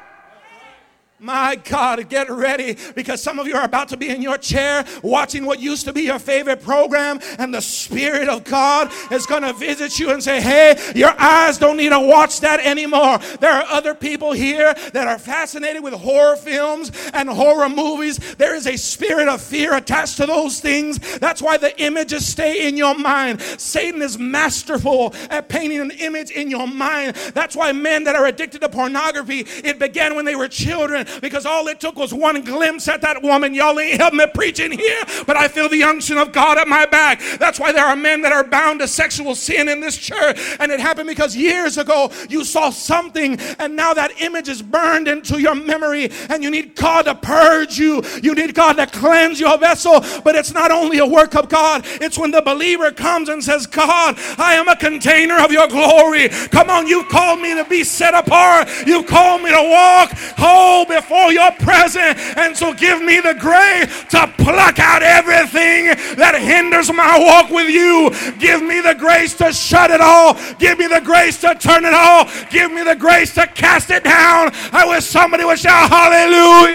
[1.23, 4.87] My God, get ready because some of you are about to be in your chair
[5.03, 9.43] watching what used to be your favorite program, and the Spirit of God is going
[9.43, 13.19] to visit you and say, Hey, your eyes don't need to watch that anymore.
[13.39, 18.17] There are other people here that are fascinated with horror films and horror movies.
[18.37, 21.19] There is a spirit of fear attached to those things.
[21.19, 23.43] That's why the images stay in your mind.
[23.43, 27.15] Satan is masterful at painting an image in your mind.
[27.35, 31.47] That's why men that are addicted to pornography, it began when they were children because
[31.47, 33.55] all it took was one glimpse at that woman.
[33.55, 36.87] Y'all ain't helping me preaching here, but I feel the unction of God at my
[36.87, 37.21] back.
[37.39, 40.39] That's why there are men that are bound to sexual sin in this church.
[40.59, 45.09] And it happened because years ago you saw something, and now that image is burned
[45.09, 48.03] into your memory, and you need God to purge you.
[48.23, 50.05] You need God to cleanse your vessel.
[50.23, 53.67] But it's not only a work of God, it's when the believer comes and says,
[53.67, 56.29] God, I am a container of your glory.
[56.29, 58.69] Come on, you've called me to be set apart.
[58.87, 62.21] You've called me to walk whole before your presence.
[62.37, 65.87] And so give me the grace to pluck out everything
[66.17, 68.11] that hinders my walk with you.
[68.39, 70.35] Give me the grace to shut it all.
[70.59, 72.29] Give me the grace to turn it all.
[72.51, 74.53] Give me the grace to cast it down.
[74.73, 76.70] I wish somebody would shout hallelujah.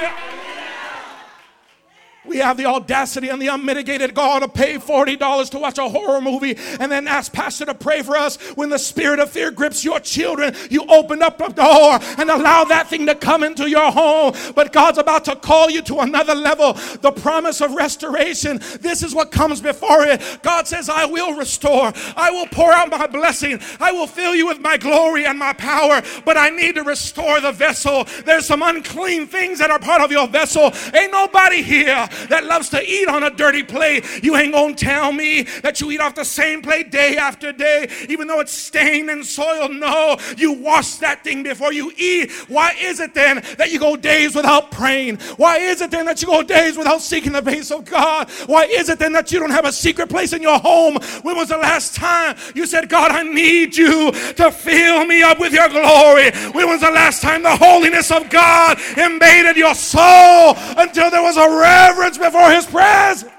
[2.46, 6.56] Have the audacity and the unmitigated gall to pay $40 to watch a horror movie
[6.80, 10.00] and then ask Pastor to pray for us when the spirit of fear grips your
[10.00, 10.56] children.
[10.70, 14.36] You open up the door and allow that thing to come into your home.
[14.54, 16.74] But God's about to call you to another level.
[16.74, 18.60] The promise of restoration.
[18.80, 20.22] This is what comes before it.
[20.44, 21.94] God says, I will restore.
[22.16, 23.60] I will pour out my blessing.
[23.80, 26.04] I will fill you with my glory and my power.
[26.24, 28.04] But I need to restore the vessel.
[28.24, 30.72] There's some unclean things that are part of your vessel.
[30.94, 34.04] Ain't nobody here that loves to eat on a dirty plate.
[34.22, 37.90] You ain't gonna tell me that you eat off the same plate day after day,
[38.10, 39.72] even though it's stained and soiled.
[39.72, 42.32] No, you wash that thing before you eat.
[42.50, 45.18] Why is it then that you go days without praying?
[45.38, 48.30] Why is it then that you go days without seeking the face of God?
[48.48, 50.98] Why is it then that you don't have a secret place in your home?
[51.22, 55.40] When was the last time you said, God, I need you to fill me up
[55.40, 56.32] with your glory?
[56.52, 61.38] When was the last time the holiness of God invaded your soul until there was
[61.38, 62.18] a reverence?
[62.26, 63.32] Before his presence.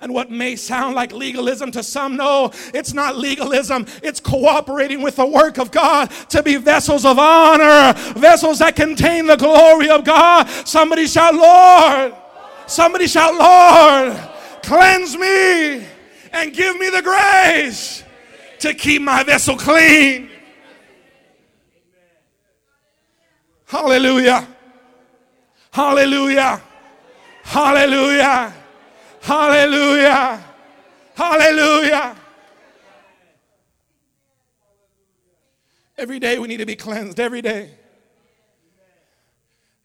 [0.00, 3.84] And what may sound like legalism to some, no, it's not legalism.
[4.00, 9.26] It's cooperating with the work of God to be vessels of honor, vessels that contain
[9.26, 10.48] the glory of God.
[10.64, 12.14] Somebody shout, Lord.
[12.68, 14.16] Somebody shout, Lord,
[14.62, 15.84] cleanse me
[16.32, 18.04] and give me the grace
[18.60, 20.30] to keep my vessel clean.
[23.66, 24.46] Hallelujah.
[25.70, 26.60] Hallelujah.
[27.42, 28.54] Hallelujah.
[29.20, 30.44] Hallelujah.
[31.14, 32.16] Hallelujah.
[35.96, 37.18] Every day we need to be cleansed.
[37.18, 37.70] Every day.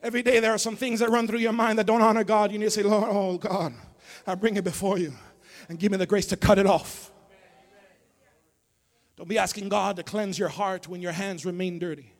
[0.02, 2.52] Every day there are some things that run through your mind that don't honor God.
[2.52, 3.74] You need to say, Lord, oh God,
[4.28, 5.14] I bring it before you
[5.70, 7.12] and give me the grace to cut it off.
[9.16, 12.13] Don't be asking God to cleanse your heart when your hands remain dirty.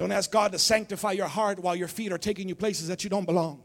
[0.00, 3.04] Don't ask God to sanctify your heart while your feet are taking you places that
[3.04, 3.60] you don't belong.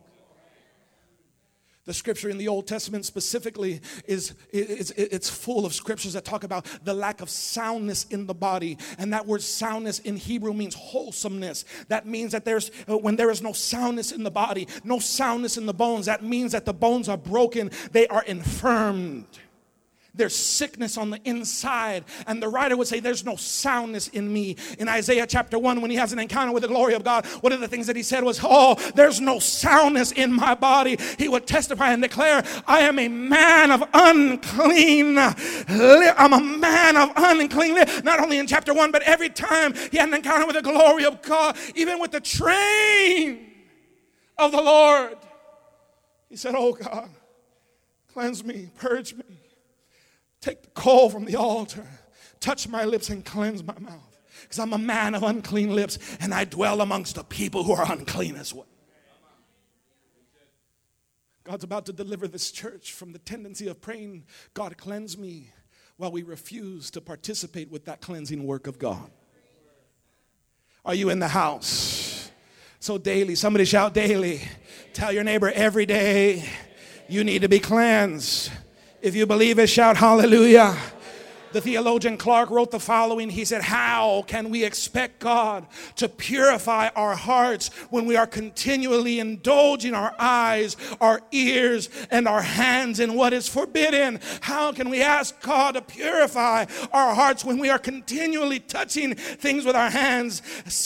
[1.86, 6.44] The scripture in the Old Testament specifically is, is, it's full of scriptures that talk
[6.44, 8.78] about the lack of soundness in the body.
[8.98, 11.64] And that word soundness in Hebrew means wholesomeness.
[11.88, 15.56] That means that there's uh, when there is no soundness in the body, no soundness
[15.56, 19.26] in the bones, that means that the bones are broken, they are infirmed.
[20.16, 22.06] There's sickness on the inside.
[22.28, 24.56] And the writer would say, There's no soundness in me.
[24.80, 27.52] In Isaiah chapter 1, when he has an encounter with the glory of God, one
[27.52, 30.98] of the things that he said was, Oh, there's no soundness in my body.
[31.18, 37.12] He would testify and declare, I am a man of unclean I'm a man of
[37.16, 40.62] unclean Not only in chapter 1, but every time he had an encounter with the
[40.62, 43.52] glory of God, even with the train
[44.38, 45.18] of the Lord.
[46.30, 47.10] He said, Oh God,
[48.14, 49.24] cleanse me, purge me.
[50.46, 51.88] Take the coal from the altar,
[52.40, 54.20] touch my lips, and cleanse my mouth.
[54.44, 57.92] Because I'm a man of unclean lips, and I dwell amongst the people who are
[57.92, 58.68] unclean as well.
[61.44, 65.50] God's about to deliver this church from the tendency of praying, God, cleanse me,
[65.98, 69.10] while we refuse to participate with that cleansing work of God.
[70.86, 72.30] Are you in the house?
[72.80, 74.42] So, daily, somebody shout daily.
[74.94, 76.48] Tell your neighbor every day
[77.10, 78.52] you need to be cleansed.
[79.06, 80.76] If you believe it, shout hallelujah.
[81.56, 85.66] The theologian Clarke wrote the following He said, How can we expect God
[85.96, 92.42] to purify our hearts when we are continually indulging our eyes, our ears, and our
[92.42, 94.20] hands in what is forbidden?
[94.42, 99.64] How can we ask God to purify our hearts when we are continually touching things
[99.64, 100.42] with our hands,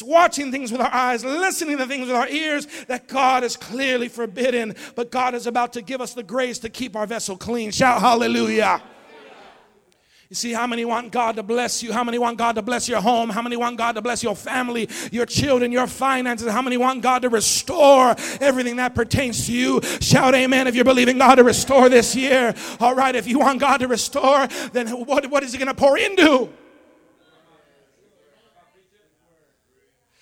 [0.05, 4.07] watching things with our eyes, listening to things with our ears that God is clearly
[4.07, 7.71] forbidden, but God is about to give us the grace to keep our vessel clean?
[7.71, 8.83] Shout hallelujah.
[10.29, 11.91] You see, how many want God to bless you?
[11.91, 13.31] How many want God to bless your home?
[13.31, 16.51] How many want God to bless your family, your children, your finances?
[16.51, 19.81] How many want God to restore everything that pertains to you?
[20.01, 22.53] Shout amen if you're believing God to restore this year.
[22.79, 25.73] All right, if you want God to restore, then what, what is He going to
[25.73, 26.49] pour into?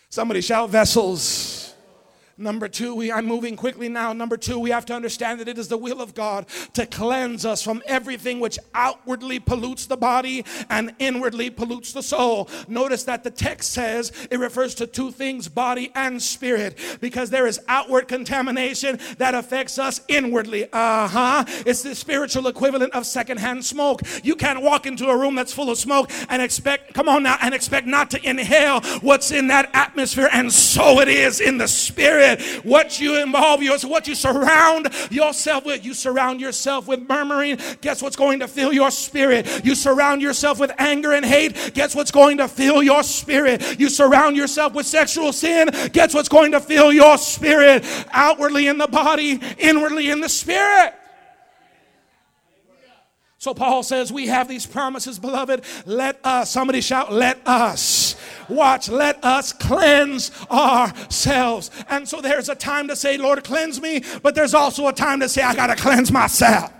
[0.09, 1.56] Somebody shout vessels.
[2.39, 4.13] Number two, we, I'm moving quickly now.
[4.13, 7.47] Number two, we have to understand that it is the will of God to cleanse
[7.47, 12.47] us from everything which outwardly pollutes the body and inwardly pollutes the soul.
[12.67, 17.47] Notice that the text says it refers to two things, body and spirit, because there
[17.47, 20.65] is outward contamination that affects us inwardly.
[20.71, 21.43] Uh huh.
[21.65, 24.01] It's the spiritual equivalent of secondhand smoke.
[24.23, 27.37] You can't walk into a room that's full of smoke and expect, come on now,
[27.41, 31.67] and expect not to inhale what's in that atmosphere, and so it is in the
[31.67, 32.26] spirit.
[32.63, 35.85] What you involve yourself, what you surround yourself with.
[35.85, 37.59] You surround yourself with murmuring.
[37.81, 39.65] Guess what's going to fill your spirit?
[39.65, 41.71] You surround yourself with anger and hate.
[41.73, 43.79] Guess what's going to fill your spirit?
[43.79, 45.69] You surround yourself with sexual sin.
[45.91, 47.85] Guess what's going to fill your spirit?
[48.11, 50.93] Outwardly in the body, inwardly in the spirit.
[53.39, 55.63] So Paul says, We have these promises, beloved.
[55.85, 58.15] Let us, somebody shout, let us.
[58.49, 61.71] Watch, let us cleanse ourselves.
[61.89, 65.19] And so there's a time to say, Lord, cleanse me, but there's also a time
[65.19, 66.71] to say, I got to cleanse myself.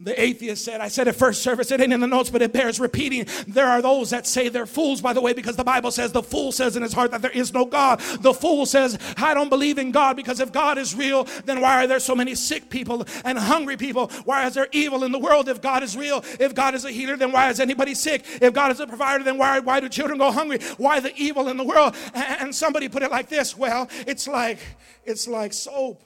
[0.00, 2.52] The atheist said, I said at first service, it ain't in the notes, but it
[2.52, 3.26] bears repeating.
[3.46, 6.22] There are those that say they're fools, by the way, because the Bible says the
[6.22, 8.00] fool says in his heart that there is no God.
[8.20, 11.84] The fool says, I don't believe in God because if God is real, then why
[11.84, 14.08] are there so many sick people and hungry people?
[14.24, 16.24] Why is there evil in the world if God is real?
[16.40, 18.24] If God is a healer, then why is anybody sick?
[18.42, 20.58] If God is a provider, then why, why do children go hungry?
[20.76, 21.94] Why the evil in the world?
[22.14, 24.58] And somebody put it like this well, it's like,
[25.04, 26.02] it's like soap.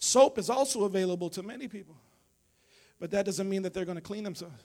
[0.00, 1.94] Soap is also available to many people,
[2.98, 4.64] but that doesn't mean that they're going to clean themselves.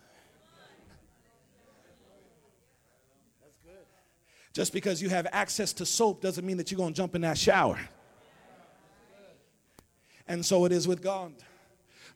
[4.54, 7.21] Just because you have access to soap doesn't mean that you're going to jump in
[7.21, 7.78] that shower.
[10.26, 11.34] And so it is with God.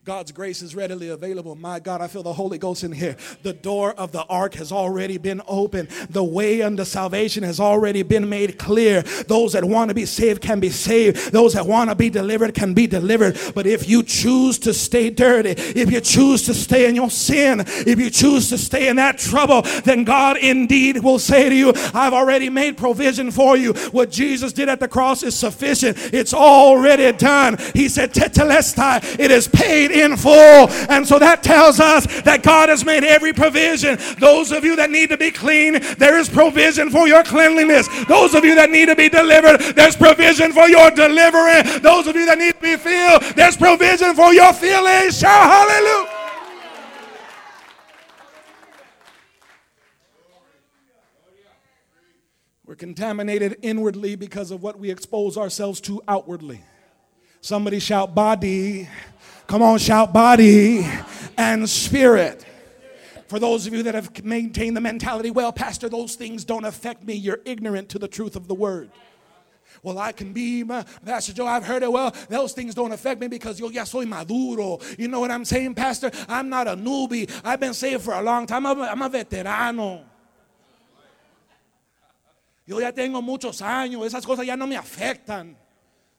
[0.06, 1.56] God's grace is readily available.
[1.56, 3.18] My God, I feel the Holy Ghost in here.
[3.44, 5.90] The door of the ark has already been opened.
[6.10, 9.02] The way unto salvation has already been made clear.
[9.28, 11.34] Those that want to be saved can be saved.
[11.34, 13.38] Those that want to be delivered can be delivered.
[13.54, 17.66] But if you choose to stay dirty, if you choose to stay in your sin,
[17.68, 21.74] if you choose to stay in that trouble, then God indeed will say to you,
[21.94, 23.74] I've already made provision for you.
[23.92, 25.98] What Jesus did at the cross is sufficient.
[26.14, 27.58] It's already done.
[27.76, 30.70] He said, Tetelestai, it is paid in full.
[30.90, 33.98] And so that tells us that God has made every provision.
[34.20, 37.88] Those of you that need to be clean, there is provision for your cleanliness.
[38.06, 41.80] Those of you that need to be delivered, there's provision for your deliverance.
[41.80, 45.20] Those of you that need to be filled, there's provision for your feelings.
[45.20, 46.16] Shout hallelujah.
[52.70, 56.62] We're contaminated inwardly because of what we expose ourselves to outwardly.
[57.42, 58.88] Somebody shout body.
[59.50, 60.88] Come on, shout body
[61.36, 62.46] and spirit.
[63.30, 67.04] For those of you that have maintained the mentality, well, Pastor, those things don't affect
[67.04, 68.92] me, you're ignorant to the truth of the word.
[69.82, 71.92] Well, I can be, my, Pastor Joe, I've heard it.
[71.92, 74.78] Well, those things don't affect me because yo ya soy maduro.
[75.00, 76.12] You know what I'm saying, Pastor?
[76.28, 77.28] I'm not a newbie.
[77.44, 78.68] I've been saved for a long time.
[78.68, 80.04] I'm a, I'm a veterano.
[82.68, 84.06] Yo ya tengo muchos años.
[84.06, 85.56] Esas cosas ya no me afectan.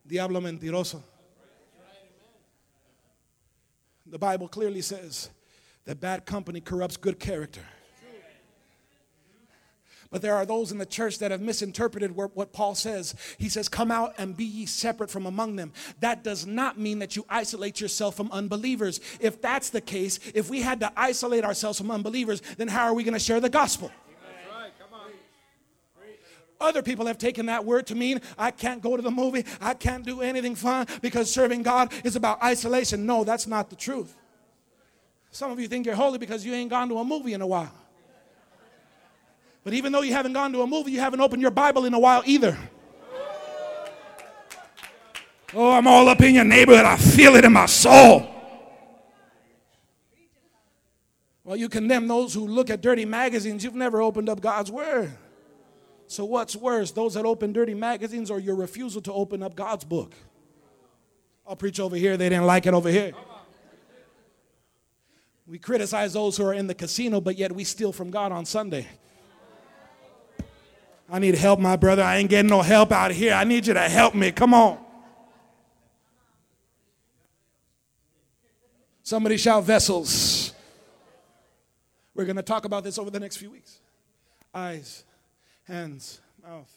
[0.04, 1.09] Diablo mentiroso.
[4.10, 5.30] The Bible clearly says
[5.84, 7.62] that bad company corrupts good character.
[10.10, 13.14] But there are those in the church that have misinterpreted what Paul says.
[13.38, 15.72] He says, Come out and be ye separate from among them.
[16.00, 19.00] That does not mean that you isolate yourself from unbelievers.
[19.20, 22.94] If that's the case, if we had to isolate ourselves from unbelievers, then how are
[22.94, 23.92] we going to share the gospel?
[26.60, 29.74] Other people have taken that word to mean I can't go to the movie, I
[29.74, 33.06] can't do anything fun because serving God is about isolation.
[33.06, 34.14] No, that's not the truth.
[35.30, 37.46] Some of you think you're holy because you ain't gone to a movie in a
[37.46, 37.72] while.
[39.64, 41.94] But even though you haven't gone to a movie, you haven't opened your Bible in
[41.94, 42.58] a while either.
[45.54, 46.84] Oh, I'm all up in your neighborhood.
[46.84, 48.28] I feel it in my soul.
[51.42, 53.64] Well, you condemn those who look at dirty magazines.
[53.64, 55.10] You've never opened up God's Word.
[56.10, 59.84] So, what's worse, those that open dirty magazines or your refusal to open up God's
[59.84, 60.12] book?
[61.46, 62.16] I'll preach over here.
[62.16, 63.12] They didn't like it over here.
[65.46, 68.44] We criticize those who are in the casino, but yet we steal from God on
[68.44, 68.88] Sunday.
[71.08, 72.02] I need help, my brother.
[72.02, 73.32] I ain't getting no help out here.
[73.32, 74.32] I need you to help me.
[74.32, 74.78] Come on.
[79.04, 80.54] Somebody shout vessels.
[82.16, 83.78] We're going to talk about this over the next few weeks.
[84.52, 85.04] Eyes,
[85.70, 86.70] hands, mouth,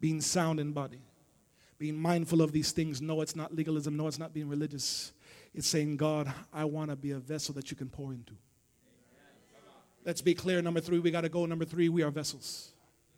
[0.00, 1.00] being sound in body,
[1.78, 3.00] being mindful of these things.
[3.00, 3.96] No, it's not legalism.
[3.96, 5.12] No, it's not being religious.
[5.54, 8.34] It's saying, God, I want to be a vessel that you can pour into.
[10.04, 10.60] Let's be clear.
[10.60, 11.46] Number three, we got to go.
[11.46, 12.72] Number three, we are vessels.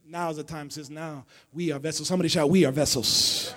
[0.06, 1.26] Now is the time, says now.
[1.52, 2.06] We are vessels.
[2.06, 3.52] Somebody shout, We are vessels.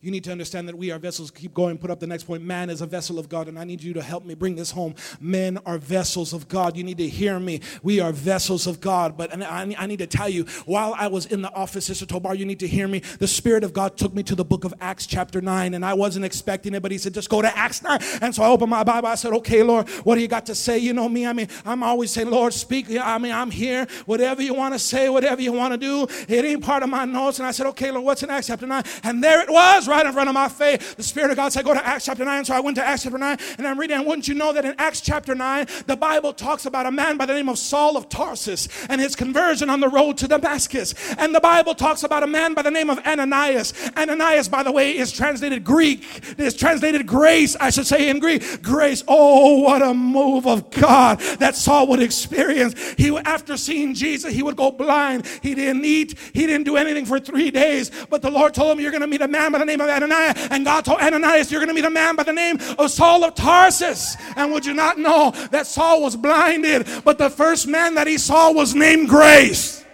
[0.00, 1.32] You need to understand that we are vessels.
[1.32, 2.44] Keep going, put up the next point.
[2.44, 4.70] Man is a vessel of God, and I need you to help me bring this
[4.70, 4.94] home.
[5.18, 6.76] Men are vessels of God.
[6.76, 7.62] You need to hear me.
[7.82, 9.16] We are vessels of God.
[9.16, 12.36] But I, I need to tell you, while I was in the office, Sister Tobar,
[12.36, 13.00] you need to hear me.
[13.18, 15.94] The Spirit of God took me to the book of Acts, chapter 9, and I
[15.94, 17.98] wasn't expecting it, but He said, just go to Acts 9.
[18.22, 19.08] And so I opened my Bible.
[19.08, 20.78] I said, okay, Lord, what do you got to say?
[20.78, 21.26] You know me.
[21.26, 22.86] I mean, I'm always saying, Lord, speak.
[22.88, 23.88] I mean, I'm here.
[24.06, 27.04] Whatever you want to say, whatever you want to do, it ain't part of my
[27.04, 27.40] notes.
[27.40, 28.84] And I said, okay, Lord, what's in Acts chapter 9?
[29.02, 30.94] And there it was, right in front of my face.
[30.94, 32.44] The Spirit of God said, Go to Acts chapter 9.
[32.44, 33.96] So I went to Acts chapter 9 and I'm reading.
[33.96, 37.16] And wouldn't you know that in Acts chapter 9, the Bible talks about a man
[37.16, 40.94] by the name of Saul of Tarsus and his conversion on the road to Damascus.
[41.18, 43.72] And the Bible talks about a man by the name of Ananias.
[43.96, 46.04] Ananias, by the way, is translated Greek,
[46.38, 48.62] is translated grace, I should say in Greek.
[48.62, 49.02] Grace.
[49.08, 52.74] Oh, what a move of God that Saul would experience.
[52.96, 55.26] He after seeing Jesus, he would go blind.
[55.42, 57.90] He didn't eat, he didn't do anything for three days.
[58.10, 59.88] But the Lord told him, You're going to meet a man by the name of
[59.88, 60.48] Ananias.
[60.50, 63.24] And God told Ananias, You're going to meet a man by the name of Saul
[63.24, 64.16] of Tarsus.
[64.36, 68.18] And would you not know that Saul was blinded, but the first man that he
[68.18, 69.84] saw was named Grace?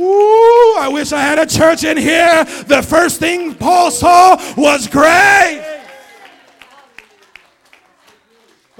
[0.00, 2.44] Ooh, I wish I had a church in here.
[2.66, 5.79] The first thing Paul saw was grace.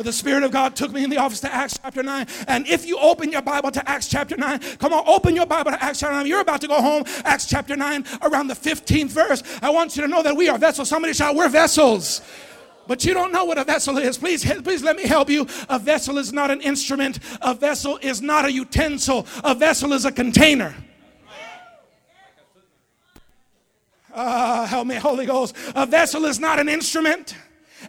[0.01, 2.26] But the Spirit of God took me in the office to Acts chapter 9.
[2.48, 5.72] And if you open your Bible to Acts chapter 9, come on, open your Bible
[5.72, 6.26] to Acts chapter 9.
[6.26, 9.42] You're about to go home, Acts chapter 9, around the 15th verse.
[9.61, 10.88] I want you to know that we are vessels.
[10.88, 12.22] Somebody shout, We're vessels
[12.86, 14.16] but you don't know what a vessel is.
[14.16, 15.46] Please, please let me help you.
[15.68, 17.18] A vessel is not an instrument.
[17.42, 19.26] A vessel is not a utensil.
[19.44, 20.74] A vessel is a container.
[24.14, 25.55] Uh, help me, Holy Ghost.
[25.74, 27.34] A vessel is not an instrument.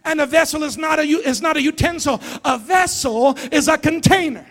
[0.04, 4.46] And a vessel is not a, is not a utensil, a vessel is a container.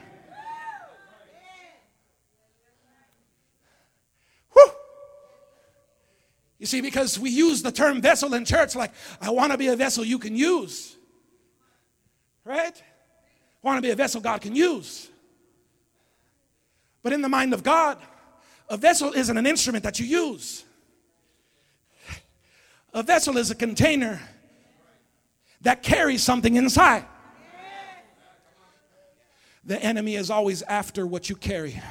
[4.54, 4.72] Whew.
[6.60, 9.68] You see, because we use the term vessel in church like, I want to be
[9.68, 10.96] a vessel you can use.
[12.46, 12.82] Right?
[13.62, 15.10] Want to be a vessel God can use.
[17.04, 17.98] But in the mind of God,
[18.70, 20.64] a vessel isn't an instrument that you use.
[22.94, 24.20] A vessel is a container
[25.62, 27.05] that carries something inside.
[29.64, 31.82] The enemy is always after what you carry.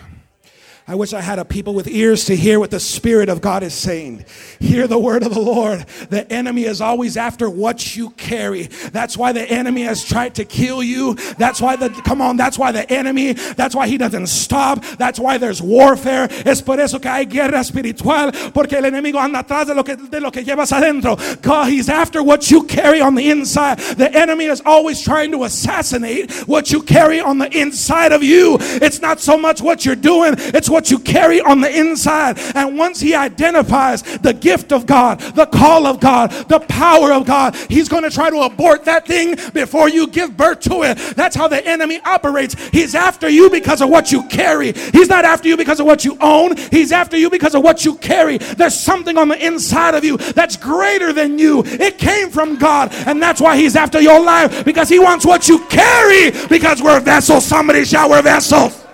[0.91, 3.63] I wish I had a people with ears to hear what the Spirit of God
[3.63, 4.25] is saying.
[4.59, 5.87] Hear the word of the Lord.
[6.09, 8.63] The enemy is always after what you carry.
[8.91, 11.15] That's why the enemy has tried to kill you.
[11.39, 14.85] That's why the, come on, that's why the enemy, that's why he doesn't stop.
[14.99, 16.27] That's why there's warfare.
[16.45, 19.95] Es por eso que hay guerra espiritual, porque el enemigo anda atrás de lo que,
[19.95, 21.17] de lo que llevas adentro.
[21.41, 23.79] God, he's after what you carry on the inside.
[23.79, 28.57] The enemy is always trying to assassinate what you carry on the inside of you.
[28.59, 32.39] It's not so much what you're doing, it's what what you carry on the inside.
[32.55, 37.27] And once he identifies the gift of God, the call of God, the power of
[37.27, 40.97] God, he's going to try to abort that thing before you give birth to it.
[41.17, 42.55] That's how the enemy operates.
[42.71, 44.73] He's after you because of what you carry.
[44.73, 46.57] He's not after you because of what you own.
[46.57, 48.39] He's after you because of what you carry.
[48.39, 51.63] There's something on the inside of you that's greater than you.
[51.67, 55.47] It came from God, and that's why he's after your life because he wants what
[55.47, 57.45] you carry because we're vessels.
[57.45, 58.87] Somebody shout, we're vessels.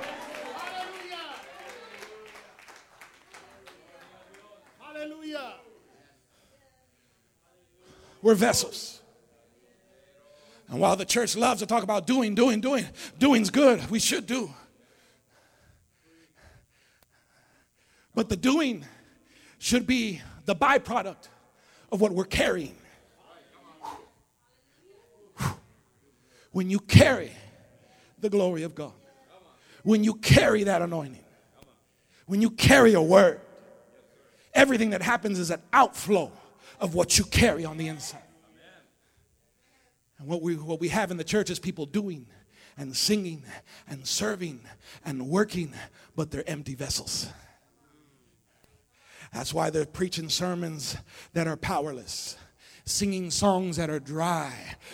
[8.26, 9.00] We're vessels.
[10.68, 12.84] And while the church loves to talk about doing, doing, doing,
[13.20, 14.50] doing's good, we should do.
[18.16, 18.84] But the doing
[19.58, 21.28] should be the byproduct
[21.92, 22.74] of what we're carrying.
[26.50, 27.30] When you carry
[28.18, 28.94] the glory of God,
[29.84, 31.24] when you carry that anointing,
[32.26, 33.40] when you carry a word,
[34.56, 36.32] Everything that happens is an outflow
[36.80, 38.22] of what you carry on the inside.
[40.18, 42.26] And what we, what we have in the church is people doing
[42.78, 43.42] and singing
[43.88, 44.60] and serving
[45.04, 45.72] and working,
[46.14, 47.28] but they're empty vessels.
[49.32, 50.96] That's why they're preaching sermons
[51.34, 52.36] that are powerless
[52.88, 54.52] singing songs that are dry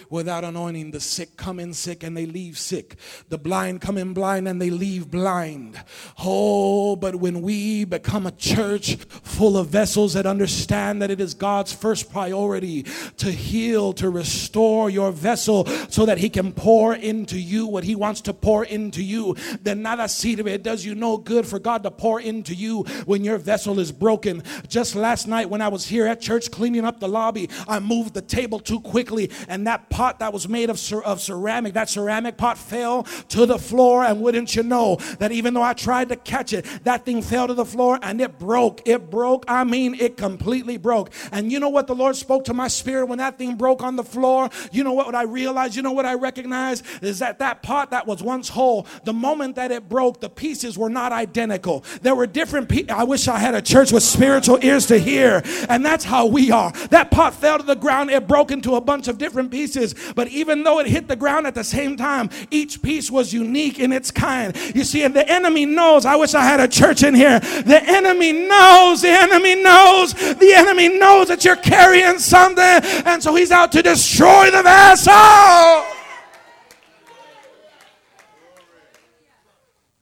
[0.08, 0.92] without anointing.
[0.92, 2.96] The sick come in sick and they leave sick.
[3.28, 5.78] The blind come in blind and they leave blind.
[6.18, 11.34] Oh, but when we become a church full of vessels that understand that it is
[11.34, 12.84] God's first priority
[13.18, 17.94] to heal, to restore your vessel so that He can pour into you what He
[17.94, 20.46] wants to pour into you, then nada sirve.
[20.46, 23.92] It does you no good for God to pour into you when your vessel is
[23.92, 24.42] broken.
[24.66, 28.14] Just last night when I was here at church cleaning up the lobby, I moved
[28.14, 31.88] the table too quickly, and that pot that was made of, cer- of ceramic, that
[31.88, 34.04] ceramic pot fell to the floor.
[34.04, 37.46] And wouldn't you know that even though I tried to catch it, that thing fell
[37.48, 38.86] to the floor and it broke.
[38.86, 39.44] It broke.
[39.48, 41.10] I mean, it completely broke.
[41.30, 43.96] And you know what the Lord spoke to my spirit when that thing broke on
[43.96, 44.48] the floor?
[44.70, 45.76] You know what I realized?
[45.76, 46.84] You know what I recognized?
[47.02, 50.78] Is that that pot that was once whole, the moment that it broke, the pieces
[50.78, 51.84] were not identical.
[52.02, 52.90] There were different pieces.
[52.90, 55.42] I wish I had a church with spiritual ears to hear.
[55.68, 56.72] And that's how we are.
[56.90, 59.94] That pot fell to the the ground, it broke into a bunch of different pieces.
[60.14, 63.78] But even though it hit the ground at the same time, each piece was unique
[63.78, 64.54] in its kind.
[64.74, 66.04] You see, and the enemy knows.
[66.04, 67.40] I wish I had a church in here.
[67.40, 72.80] The enemy knows, the enemy knows, the enemy knows that you're carrying something.
[73.06, 75.12] And so he's out to destroy the vessel.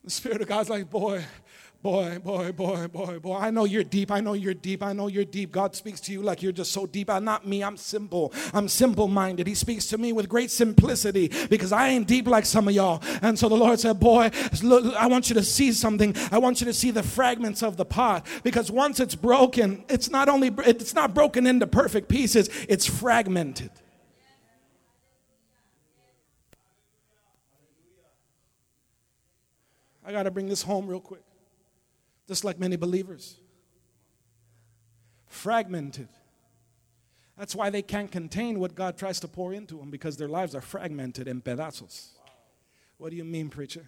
[0.03, 1.23] The Spirit of God's like, boy,
[1.83, 3.37] Boy, boy, boy, boy, boy.
[3.39, 4.11] I know you're deep.
[4.11, 4.83] I know you're deep.
[4.83, 5.51] I know you're deep.
[5.51, 7.09] God speaks to you like you're just so deep.
[7.09, 7.65] I'm not me.
[7.65, 8.35] I'm simple.
[8.53, 9.47] I'm simple minded.
[9.47, 13.03] He speaks to me with great simplicity because I ain't deep like some of y'all.
[13.23, 14.31] And so the Lord said, Boy,
[14.63, 16.15] look, I want you to see something.
[16.31, 20.11] I want you to see the fragments of the pot because once it's broken, it's
[20.11, 23.71] not only, it's not broken into perfect pieces, it's fragmented.
[30.05, 31.23] I got to bring this home real quick
[32.31, 33.41] just like many believers.
[35.27, 36.07] Fragmented.
[37.37, 40.55] That's why they can't contain what God tries to pour into them because their lives
[40.55, 42.11] are fragmented in pedazos.
[42.99, 43.85] What do you mean, preacher?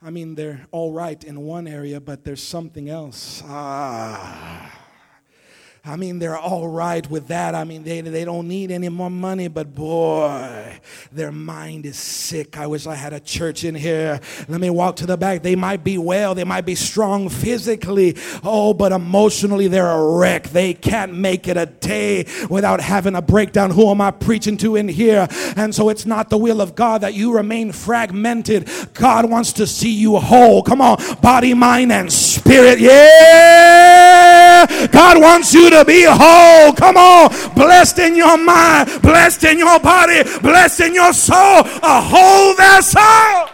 [0.00, 3.42] I mean, they're all right in one area, but there's something else.
[3.44, 4.81] Ah.
[5.84, 7.56] I mean, they're all right with that.
[7.56, 10.78] I mean, they, they don't need any more money, but boy,
[11.10, 12.56] their mind is sick.
[12.56, 14.20] I wish I had a church in here.
[14.46, 15.42] Let me walk to the back.
[15.42, 18.16] They might be well, they might be strong physically.
[18.44, 20.50] Oh, but emotionally, they're a wreck.
[20.50, 23.72] They can't make it a day without having a breakdown.
[23.72, 25.26] Who am I preaching to in here?
[25.56, 28.70] And so it's not the will of God that you remain fragmented.
[28.94, 30.62] God wants to see you whole.
[30.62, 32.78] Come on, body, mind, and spirit.
[32.78, 33.81] Yeah.
[34.92, 36.72] God wants you to be whole.
[36.74, 37.30] Come on.
[37.54, 41.60] Blessed in your mind, blessed in your body, blessed in your soul.
[41.82, 43.48] A whole vessel.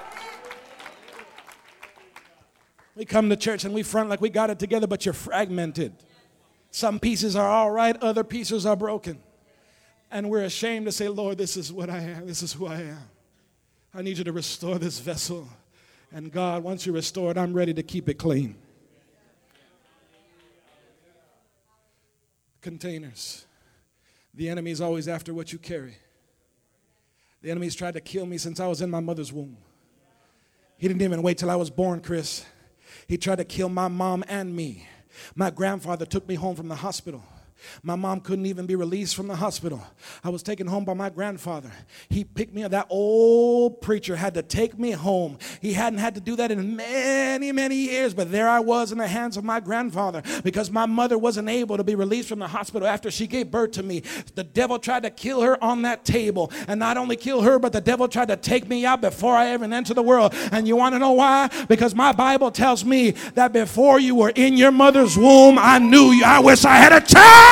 [2.96, 5.92] We come to church and we front like we got it together, but you're fragmented.
[6.72, 9.20] Some pieces are all right, other pieces are broken.
[10.10, 12.80] And we're ashamed to say, Lord, this is what I am, this is who I
[12.80, 13.10] am.
[13.94, 15.48] I need you to restore this vessel.
[16.12, 18.56] And God, once you restore it, I'm ready to keep it clean.
[22.68, 23.46] Containers.
[24.34, 25.96] The enemy is always after what you carry.
[27.40, 29.56] The enemy's tried to kill me since I was in my mother's womb.
[30.76, 32.44] He didn't even wait till I was born, Chris.
[33.06, 34.86] He tried to kill my mom and me.
[35.34, 37.24] My grandfather took me home from the hospital.
[37.82, 39.82] My mom couldn't even be released from the hospital.
[40.22, 41.72] I was taken home by my grandfather.
[42.08, 42.70] He picked me up.
[42.70, 45.38] That old preacher had to take me home.
[45.60, 48.98] He hadn't had to do that in many, many years, but there I was in
[48.98, 52.48] the hands of my grandfather because my mother wasn't able to be released from the
[52.48, 54.02] hospital after she gave birth to me.
[54.34, 56.52] The devil tried to kill her on that table.
[56.66, 59.48] And not only kill her, but the devil tried to take me out before I
[59.48, 60.34] ever entered the world.
[60.52, 61.50] And you want to know why?
[61.68, 66.10] Because my Bible tells me that before you were in your mother's womb, I knew
[66.12, 66.24] you.
[66.24, 67.47] I wish I had a child.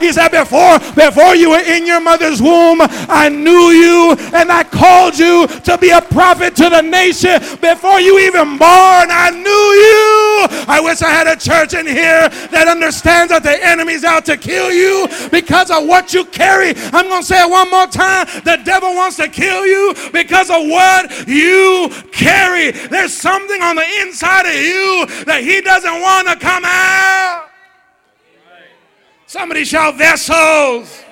[0.00, 4.64] He said, Before, before you were in your mother's womb, I knew you and I
[4.64, 7.40] called you to be a prophet to the nation.
[7.60, 10.66] Before you even born, I knew you.
[10.68, 14.36] I wish I had a church in here that understands that the enemy's out to
[14.36, 16.74] kill you because of what you carry.
[16.92, 18.26] I'm going to say it one more time.
[18.44, 22.70] The devil wants to kill you because of what you carry.
[22.70, 27.45] There's something on the inside of you that he doesn't want to come out.
[29.26, 31.02] Somebody shout vessels.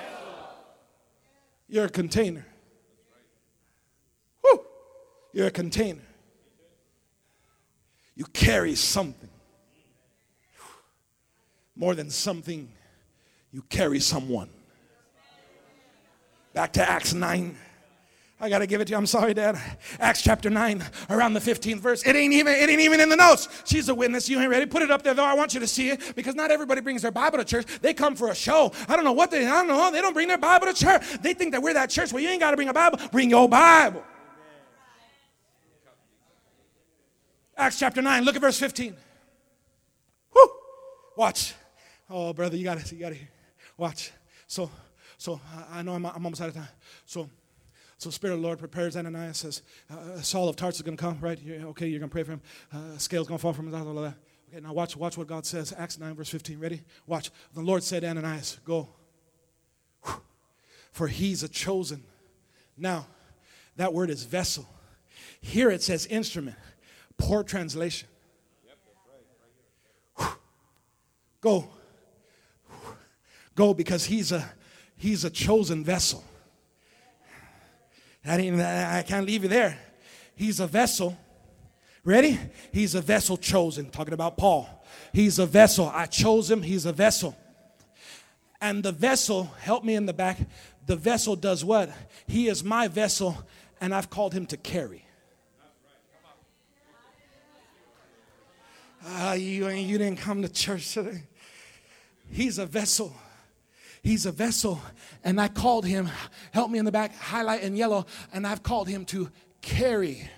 [1.67, 2.45] You're a container.
[4.43, 4.61] Woo.
[5.33, 6.01] You're a container.
[8.15, 9.29] You carry something.
[11.75, 12.71] More than something,
[13.51, 14.49] you carry someone.
[16.53, 17.57] Back to Acts 9.
[18.39, 18.97] I gotta give it to you.
[18.97, 19.57] I'm sorry, Dad.
[19.97, 22.05] Acts chapter 9, around the 15th verse.
[22.05, 23.47] It ain't even, it ain't even in the notes.
[23.63, 24.27] She's a witness.
[24.27, 24.65] You ain't ready.
[24.65, 25.23] Put it up there though.
[25.23, 27.65] I want you to see it because not everybody brings their Bible to church.
[27.81, 28.73] They come for a show.
[28.89, 29.89] I don't know what they I don't know.
[29.89, 31.01] They don't bring their Bible to church.
[31.21, 32.11] They think that we're that church.
[32.11, 32.99] Well, you ain't gotta bring a Bible.
[33.09, 34.03] Bring your Bible.
[37.57, 38.97] Acts chapter 9, look at verse 15.
[40.35, 40.49] Whoo!
[41.15, 41.53] Watch.
[42.09, 43.29] Oh, brother, you gotta you gotta hear.
[43.77, 44.11] Watch.
[44.45, 44.69] So
[45.17, 45.39] so
[45.71, 46.67] I know I'm, I'm almost out of time.
[47.05, 47.29] So
[47.97, 51.01] so Spirit of the Lord prepares Ananias, says, uh, Saul of Tarsus is going to
[51.01, 51.39] come, right?
[51.41, 52.41] You're, okay, you're going to pray for him.
[52.71, 53.87] Uh, scale's going to fall from his that.
[53.87, 55.73] Okay, now watch, watch what God says.
[55.77, 56.59] Acts 9, verse 15.
[56.59, 56.81] Ready?
[57.07, 57.31] Watch.
[57.53, 58.89] The Lord said to Ananias, Go.
[60.91, 62.03] For he's a chosen.
[62.77, 63.07] Now,
[63.77, 64.67] that word is vessel.
[65.41, 66.57] Here it says instrument.
[67.17, 68.07] Poor translation.
[71.41, 71.69] Go.
[73.55, 74.51] Go because he's a
[74.97, 76.23] he's a chosen vessel.
[78.27, 79.77] I, I can't leave you there.
[80.35, 81.17] He's a vessel.
[82.03, 82.39] Ready?
[82.71, 83.89] He's a vessel chosen.
[83.89, 84.85] Talking about Paul.
[85.13, 85.91] He's a vessel.
[85.93, 86.61] I chose him.
[86.61, 87.35] He's a vessel.
[88.61, 90.39] And the vessel, help me in the back.
[90.85, 91.89] The vessel does what?
[92.27, 93.37] He is my vessel,
[93.81, 95.05] and I've called him to carry.
[99.07, 101.23] Ah, you, you didn't come to church today.
[102.31, 103.15] He's a vessel.
[104.05, 104.79] He's a vessel,
[105.23, 106.07] and I called him,
[106.51, 109.31] help me in the back, highlight in yellow, and I've called him to
[109.61, 110.29] carry.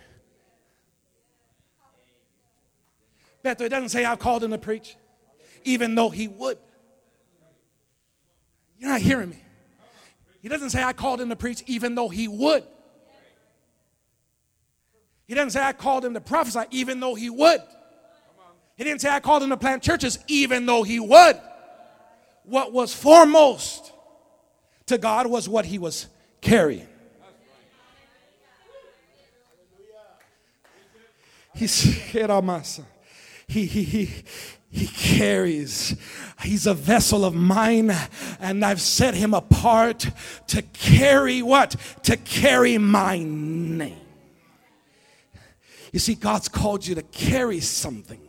[3.43, 4.95] Beto, it doesn't say I've called him to preach,
[5.65, 6.57] even though he would.
[8.79, 9.43] You're not hearing me.
[10.41, 12.63] He doesn't say I called him to preach, even though he would.
[15.27, 17.59] He doesn't say I called him to prophesy, even though he would.
[18.77, 21.37] He didn't say I called him to plant churches, even though he would
[22.47, 23.91] what was foremost
[24.87, 26.07] to God was what he was
[26.41, 26.87] carrying.
[31.53, 31.81] He's
[33.47, 34.09] he, he, he,
[34.69, 35.97] he carries.
[36.43, 37.91] He's a vessel of mine,
[38.39, 40.09] and I've set him apart
[40.47, 41.75] to carry what?
[42.03, 43.97] To carry my name.
[45.91, 48.26] You see, God's called you to carry something.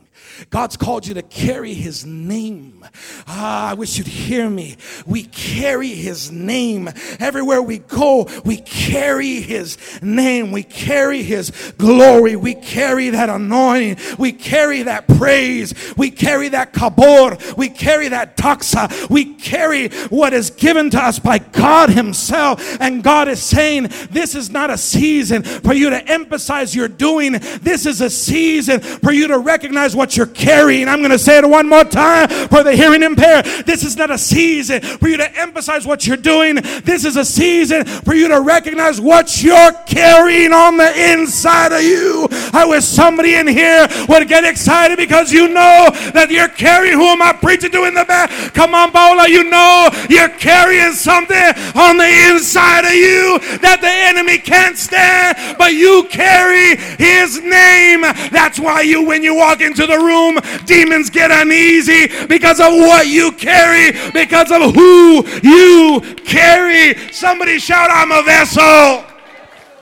[0.50, 2.84] God's called you to carry his name.
[3.26, 4.76] Ah, I wish you'd hear me.
[5.06, 6.88] We carry his name.
[7.18, 10.52] Everywhere we go, we carry his name.
[10.52, 12.36] We carry his glory.
[12.36, 13.98] We carry that anointing.
[14.18, 15.74] We carry that praise.
[15.96, 17.56] We carry that kabod.
[17.56, 19.10] We carry that doxa.
[19.10, 22.80] We carry what is given to us by God himself.
[22.80, 27.32] And God is saying, this is not a season for you to emphasize your doing.
[27.32, 30.88] This is a season for you to recognize what you're carrying.
[30.88, 33.46] I'm going to say it one more time for the hearing impaired.
[33.66, 36.56] This is not a season for you to emphasize what you're doing.
[36.84, 41.82] This is a season for you to recognize what you're carrying on the inside of
[41.82, 42.28] you.
[42.52, 46.94] I wish somebody in here would get excited because you know that you're carrying.
[46.94, 48.30] Who am I preaching to in the back?
[48.54, 49.28] Come on, Bola.
[49.28, 51.36] You know you're carrying something
[51.74, 58.02] on the inside of you that the enemy can't stand, but you carry his name.
[58.30, 62.72] That's why you, when you walk into the room, room, demons get uneasy because of
[62.72, 67.12] what you carry, because of who you carry.
[67.12, 69.04] Somebody shout, I'm a vessel.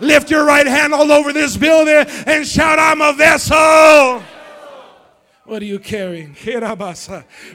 [0.00, 4.22] Lift your right hand all over this building and shout, I'm a vessel.
[5.46, 6.34] What are you carrying?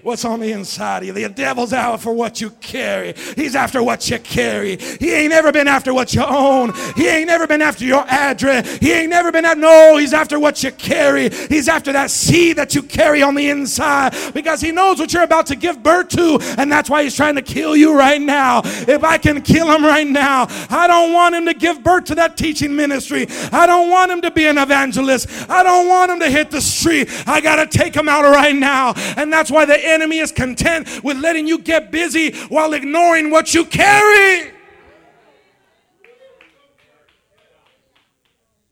[0.02, 1.14] What's on the inside of you?
[1.14, 3.14] The devil's out for what you carry.
[3.36, 4.78] He's after what you carry.
[4.78, 6.74] He ain't never been after what you own.
[6.96, 8.78] He ain't never been after your address.
[8.78, 11.30] He ain't never been at no, he's after what you carry.
[11.32, 15.24] He's after that seed that you carry on the inside because he knows what you're
[15.24, 18.62] about to give birth to, and that's why he's trying to kill you right now.
[18.64, 22.16] If I can kill him right now, I don't want him to give birth to
[22.16, 23.28] that teaching ministry.
[23.52, 25.50] I don't want him to be an evangelist.
[25.50, 27.10] I don't want him to hit the street.
[27.28, 28.94] I gotta take them out right now.
[29.18, 33.54] And that's why the enemy is content with letting you get busy while ignoring what
[33.54, 34.52] you carry.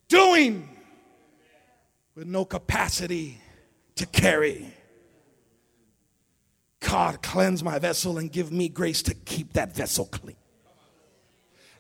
[0.07, 0.70] Doing
[2.16, 3.39] with no capacity
[3.95, 4.74] to carry.
[6.80, 10.36] God, cleanse my vessel and give me grace to keep that vessel clean.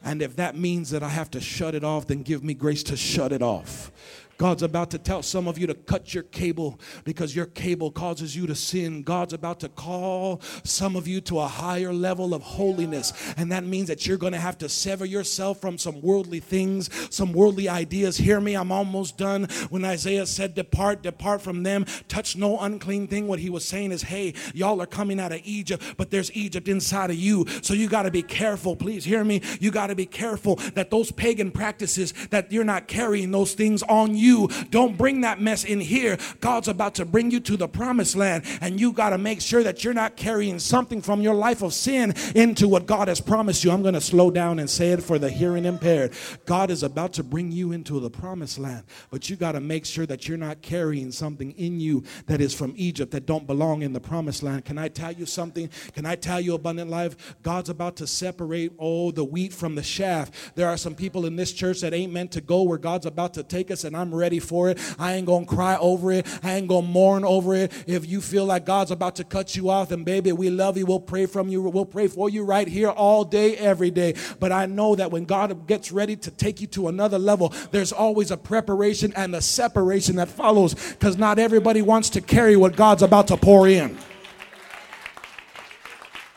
[0.03, 2.83] And if that means that I have to shut it off, then give me grace
[2.83, 3.91] to shut it off.
[4.39, 8.37] God's about to tell some of you to cut your cable because your cable causes
[8.37, 9.03] you to sin.
[9.03, 13.11] God's about to call some of you to a higher level of holiness.
[13.35, 16.89] And that means that you're going to have to sever yourself from some worldly things,
[17.13, 18.15] some worldly ideas.
[18.15, 19.43] Hear me, I'm almost done.
[19.69, 23.91] When Isaiah said, Depart, depart from them, touch no unclean thing, what he was saying
[23.91, 27.45] is, Hey, y'all are coming out of Egypt, but there's Egypt inside of you.
[27.61, 28.77] So you got to be careful.
[28.77, 29.41] Please hear me.
[29.59, 33.83] You got to be careful that those pagan practices, that you're not carrying those things
[33.83, 34.28] on you.
[34.69, 36.17] Don't bring that mess in here.
[36.39, 39.63] God's about to bring you to the promised land, and you got to make sure
[39.63, 43.63] that you're not carrying something from your life of sin into what God has promised
[43.63, 43.71] you.
[43.71, 46.13] I'm going to slow down and say it for the hearing impaired.
[46.45, 49.85] God is about to bring you into the promised land, but you got to make
[49.85, 53.81] sure that you're not carrying something in you that is from Egypt that don't belong
[53.81, 54.65] in the promised land.
[54.65, 55.69] Can I tell you something?
[55.93, 57.35] Can I tell you abundant life?
[57.43, 60.33] God's about to separate oh the wheat from the shaft.
[60.55, 63.33] There are some people in this church that ain't meant to go where God's about
[63.35, 64.77] to take us and I'm ready for it.
[64.99, 66.27] I ain't to cry over it.
[66.43, 67.71] I ain't to mourn over it.
[67.87, 70.85] If you feel like God's about to cut you off, then baby, we love you.
[70.85, 71.61] We'll pray from you.
[71.61, 74.15] We'll pray for you right here all day every day.
[74.39, 77.91] But I know that when God gets ready to take you to another level, there's
[77.91, 82.75] always a preparation and a separation that follows because not everybody wants to carry what
[82.75, 83.97] God's about to pour in.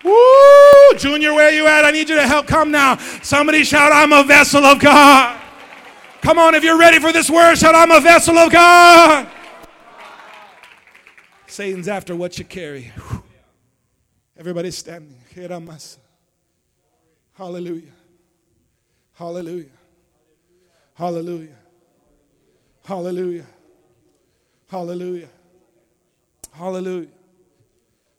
[0.05, 0.95] Woo!
[0.97, 1.85] Junior, where you at?
[1.85, 2.97] I need you to help come now.
[3.23, 5.42] Somebody shout, I'm a vessel of God.
[6.23, 9.29] Come on, if you're ready for this word, shout, I'm a vessel of God.
[11.49, 12.93] Satan's after what you carry.
[14.39, 15.19] Everybody's standing.
[17.35, 17.93] Hallelujah.
[19.15, 19.67] Hallelujah.
[20.95, 21.49] Hallelujah.
[22.85, 23.47] Hallelujah.
[24.69, 25.29] Hallelujah.
[26.53, 27.09] Hallelujah.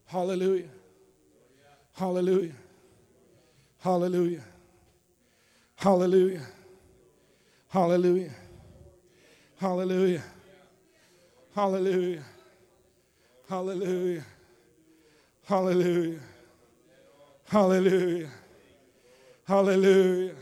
[0.06, 0.70] Hallelujah.
[1.94, 2.56] Hallelujah.
[3.80, 4.44] Hallelujah.
[5.78, 6.42] Hallelujah.
[7.74, 8.30] Hallelujah.
[9.60, 10.22] Hallelujah.
[11.56, 12.24] Hallelujah.
[13.50, 14.24] Hallelujah.
[15.48, 16.20] Hallelujah.
[17.46, 18.30] Hallelujah.
[19.48, 20.36] Hallelujah.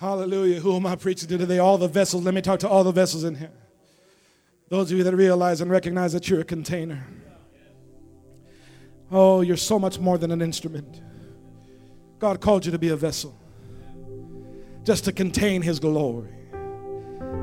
[0.00, 0.60] Hallelujah.
[0.60, 1.60] Who am I preaching to today?
[1.60, 2.24] All the vessels.
[2.24, 3.52] Let me talk to all the vessels in here.
[4.68, 7.06] Those of you that realize and recognize that you're a container.
[9.12, 11.02] Oh, you're so much more than an instrument.
[12.18, 13.32] God called you to be a vessel,
[14.82, 16.30] just to contain His glory,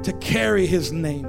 [0.03, 1.27] to carry His name.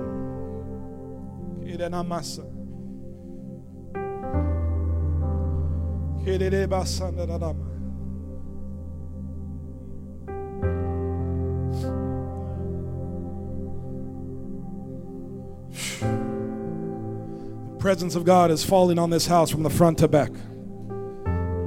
[17.78, 20.32] The presence of God is falling on this house from the front to back.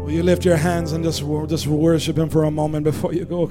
[0.03, 3.25] Will you lift your hands and just, just worship Him for a moment before you
[3.25, 3.47] go?